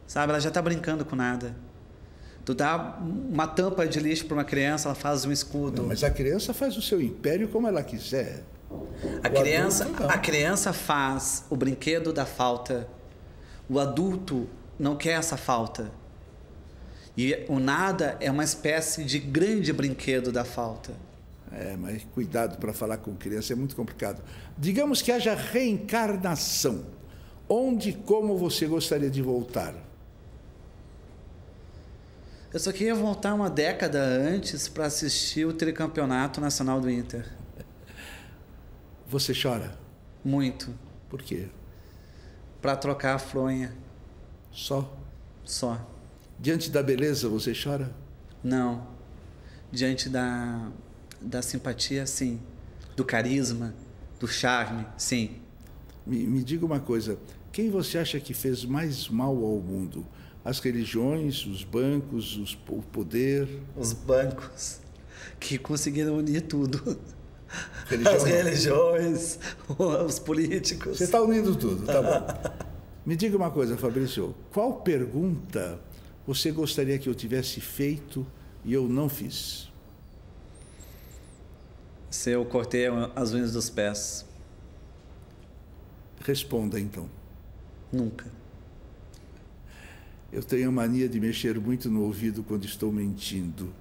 sabe? 0.06 0.32
Ela 0.32 0.40
já 0.40 0.50
está 0.50 0.62
brincando 0.62 1.04
com 1.06 1.16
nada. 1.16 1.56
Tu 2.44 2.54
dá 2.54 2.98
uma 3.00 3.48
tampa 3.48 3.88
de 3.88 4.00
lixo 4.00 4.26
para 4.26 4.36
uma 4.36 4.44
criança, 4.44 4.88
ela 4.88 4.96
faz 4.96 5.26
um 5.26 5.32
escudo. 5.32 5.82
Não, 5.82 5.90
mas 5.90 6.04
a 6.04 6.10
criança 6.10 6.54
faz 6.54 6.76
o 6.76 6.82
seu 6.82 7.02
império 7.02 7.48
como 7.48 7.68
ela 7.68 7.84
quiser. 7.84 8.44
A 9.24 9.30
criança, 9.30 9.90
a 10.08 10.18
criança 10.18 10.74
faz 10.74 11.46
o 11.50 11.56
brinquedo 11.56 12.12
da 12.12 12.26
falta. 12.26 12.88
O 13.70 13.80
adulto 13.80 14.50
não 14.80 14.96
quer 14.96 15.14
essa 15.14 15.38
falta. 15.38 15.92
E 17.18 17.46
o 17.48 17.60
nada 17.60 18.18
é 18.20 18.32
uma 18.32 18.44
espécie 18.44 19.04
de 19.04 19.20
grande 19.20 19.72
brinquedo 19.74 20.32
da 20.32 20.44
falta. 20.44 20.94
É, 21.52 21.76
mas 21.76 22.04
cuidado 22.14 22.58
para 22.58 22.72
falar 22.72 22.98
com 22.98 23.14
criança 23.16 23.52
é 23.54 23.56
muito 23.56 23.76
complicado. 23.76 24.24
Digamos 24.58 25.02
que 25.02 25.12
haja 25.12 25.36
reencarnação. 25.36 26.86
Onde 27.50 27.90
e 27.90 27.94
como 27.94 28.38
você 28.38 28.66
gostaria 28.66 29.10
de 29.10 29.22
voltar? 29.22 29.76
Eu 32.54 32.60
só 32.60 32.72
queria 32.72 32.96
voltar 32.96 33.34
uma 33.34 33.50
década 33.50 34.02
antes 34.02 34.70
para 34.70 34.86
assistir 34.86 35.46
o 35.46 35.54
tricampeonato 35.54 36.40
nacional 36.40 36.80
do 36.80 36.90
Inter. 36.90 37.30
Você 39.08 39.34
chora? 39.34 39.78
Muito. 40.24 40.74
Por 41.10 41.22
quê? 41.22 41.48
Para 42.62 42.76
trocar 42.76 43.16
a 43.16 43.20
fronha. 43.20 43.74
Só? 44.52 44.98
Só. 45.44 45.86
Diante 46.40 46.70
da 46.70 46.84
beleza 46.84 47.30
você 47.30 47.54
chora? 47.54 47.94
Não. 48.44 48.88
Diante 49.72 50.10
da, 50.10 50.72
da 51.22 51.42
simpatia, 51.42 52.06
sim. 52.06 52.40
Do 52.96 53.06
carisma, 53.06 53.74
do 54.20 54.28
charme, 54.28 54.86
sim. 54.98 55.38
Me, 56.06 56.26
me 56.26 56.44
diga 56.44 56.66
uma 56.66 56.80
coisa: 56.80 57.18
quem 57.52 57.70
você 57.70 57.98
acha 57.98 58.20
que 58.20 58.34
fez 58.34 58.66
mais 58.66 59.08
mal 59.08 59.36
ao 59.44 59.60
mundo? 59.60 60.06
As 60.44 60.60
religiões, 60.60 61.46
os 61.46 61.64
bancos, 61.64 62.36
os, 62.36 62.58
o 62.68 62.82
poder? 62.82 63.48
Os 63.76 63.94
bancos 63.94 64.80
que 65.40 65.58
conseguiram 65.58 66.18
unir 66.18 66.42
tudo. 66.42 67.00
Religião. 67.88 68.16
As 68.16 68.24
religiões, 68.24 69.40
os 70.08 70.20
políticos. 70.20 70.98
Você 70.98 71.04
está 71.04 71.22
unindo 71.22 71.56
tudo, 71.56 71.86
tá 71.86 72.02
bom. 72.02 72.66
Me 73.06 73.16
diga 73.16 73.36
uma 73.36 73.52
coisa, 73.52 73.78
Fabrício: 73.78 74.36
qual 74.52 74.82
pergunta 74.82 75.80
você 76.26 76.52
gostaria 76.52 76.98
que 76.98 77.10
eu 77.10 77.16
tivesse 77.16 77.60
feito 77.60 78.26
e 78.64 78.74
eu 78.74 78.88
não 78.88 79.10
fiz? 79.10 79.71
Se 82.12 82.30
eu 82.32 82.44
cortei 82.44 82.88
as 83.16 83.32
unhas 83.32 83.54
dos 83.54 83.70
pés. 83.70 84.26
Responda 86.20 86.78
então. 86.78 87.10
Nunca. 87.92 88.26
Eu 90.30 90.44
tenho 90.44 90.68
a 90.68 90.72
mania 90.72 91.08
de 91.08 91.20
mexer 91.22 91.58
muito 91.58 91.90
no 91.90 92.04
ouvido 92.04 92.44
quando 92.44 92.66
estou 92.66 92.92
mentindo. 92.92 93.74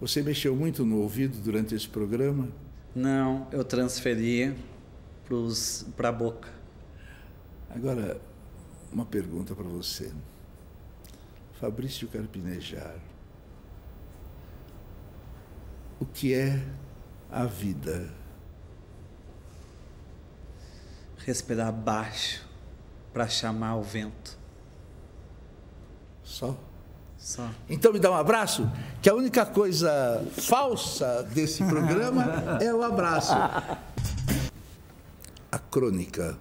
Você 0.00 0.22
mexeu 0.22 0.56
muito 0.56 0.84
no 0.84 0.96
ouvido 0.96 1.38
durante 1.42 1.74
esse 1.74 1.86
programa? 1.86 2.48
Não, 2.94 3.46
eu 3.52 3.62
transferi 3.62 4.56
para 5.94 6.08
a 6.08 6.12
boca. 6.12 6.48
Agora, 7.68 8.18
uma 8.90 9.04
pergunta 9.04 9.54
para 9.54 9.68
você. 9.68 10.10
Fabrício 11.60 12.08
Carpinejar. 12.08 12.96
O 16.00 16.06
que 16.06 16.32
é 16.32 16.64
a 17.30 17.44
vida? 17.44 18.10
Respirar 21.18 21.72
baixo 21.72 22.46
para 23.12 23.28
chamar 23.28 23.76
o 23.76 23.82
vento. 23.82 24.38
Só? 26.22 26.56
Só. 27.18 27.50
Então 27.68 27.92
me 27.92 27.98
dá 27.98 28.10
um 28.10 28.14
abraço, 28.14 28.70
que 29.02 29.10
a 29.10 29.14
única 29.14 29.44
coisa 29.44 30.24
falsa 30.32 31.24
desse 31.24 31.64
programa 31.64 32.58
é 32.62 32.72
o 32.72 32.82
abraço. 32.82 33.34
A 35.50 35.58
crônica 35.58 36.38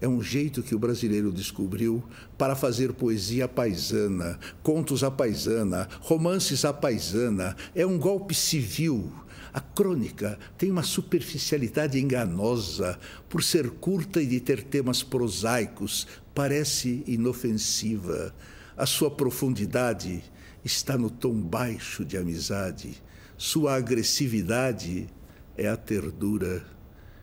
é 0.00 0.08
um 0.08 0.22
jeito 0.22 0.62
que 0.62 0.74
o 0.74 0.78
brasileiro 0.78 1.32
descobriu 1.32 2.02
para 2.36 2.54
fazer 2.54 2.92
poesia 2.92 3.48
paisana, 3.48 4.38
contos 4.62 5.02
à 5.04 5.10
paisana, 5.10 5.88
romances 6.00 6.64
à 6.64 6.72
paisana. 6.72 7.56
É 7.74 7.86
um 7.86 7.98
golpe 7.98 8.34
civil. 8.34 9.12
A 9.52 9.60
crônica 9.60 10.38
tem 10.58 10.70
uma 10.70 10.82
superficialidade 10.82 11.98
enganosa. 11.98 12.98
Por 13.28 13.42
ser 13.42 13.70
curta 13.70 14.20
e 14.20 14.26
de 14.26 14.40
ter 14.40 14.64
temas 14.64 15.02
prosaicos, 15.02 16.06
parece 16.34 17.04
inofensiva. 17.06 18.34
A 18.76 18.86
sua 18.86 19.10
profundidade 19.10 20.24
está 20.64 20.98
no 20.98 21.08
tom 21.08 21.40
baixo 21.40 22.04
de 22.04 22.16
amizade. 22.16 23.00
Sua 23.38 23.76
agressividade 23.76 25.08
é 25.56 25.68
a 25.68 25.76
ternura. 25.76 26.66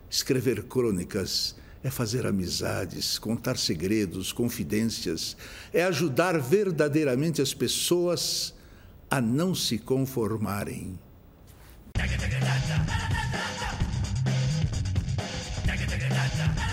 Escrever 0.08 0.62
crônicas 0.64 1.54
é 1.84 1.90
fazer 1.90 2.26
amizades, 2.26 3.18
contar 3.18 3.56
segredos, 3.56 4.32
confidências, 4.32 5.36
é 5.72 5.82
ajudar 5.84 6.38
verdadeiramente 6.38 7.42
as 7.42 7.52
pessoas 7.52 8.54
a 9.10 9.20
não 9.20 9.54
se 9.54 9.78
conformarem. 9.78 10.98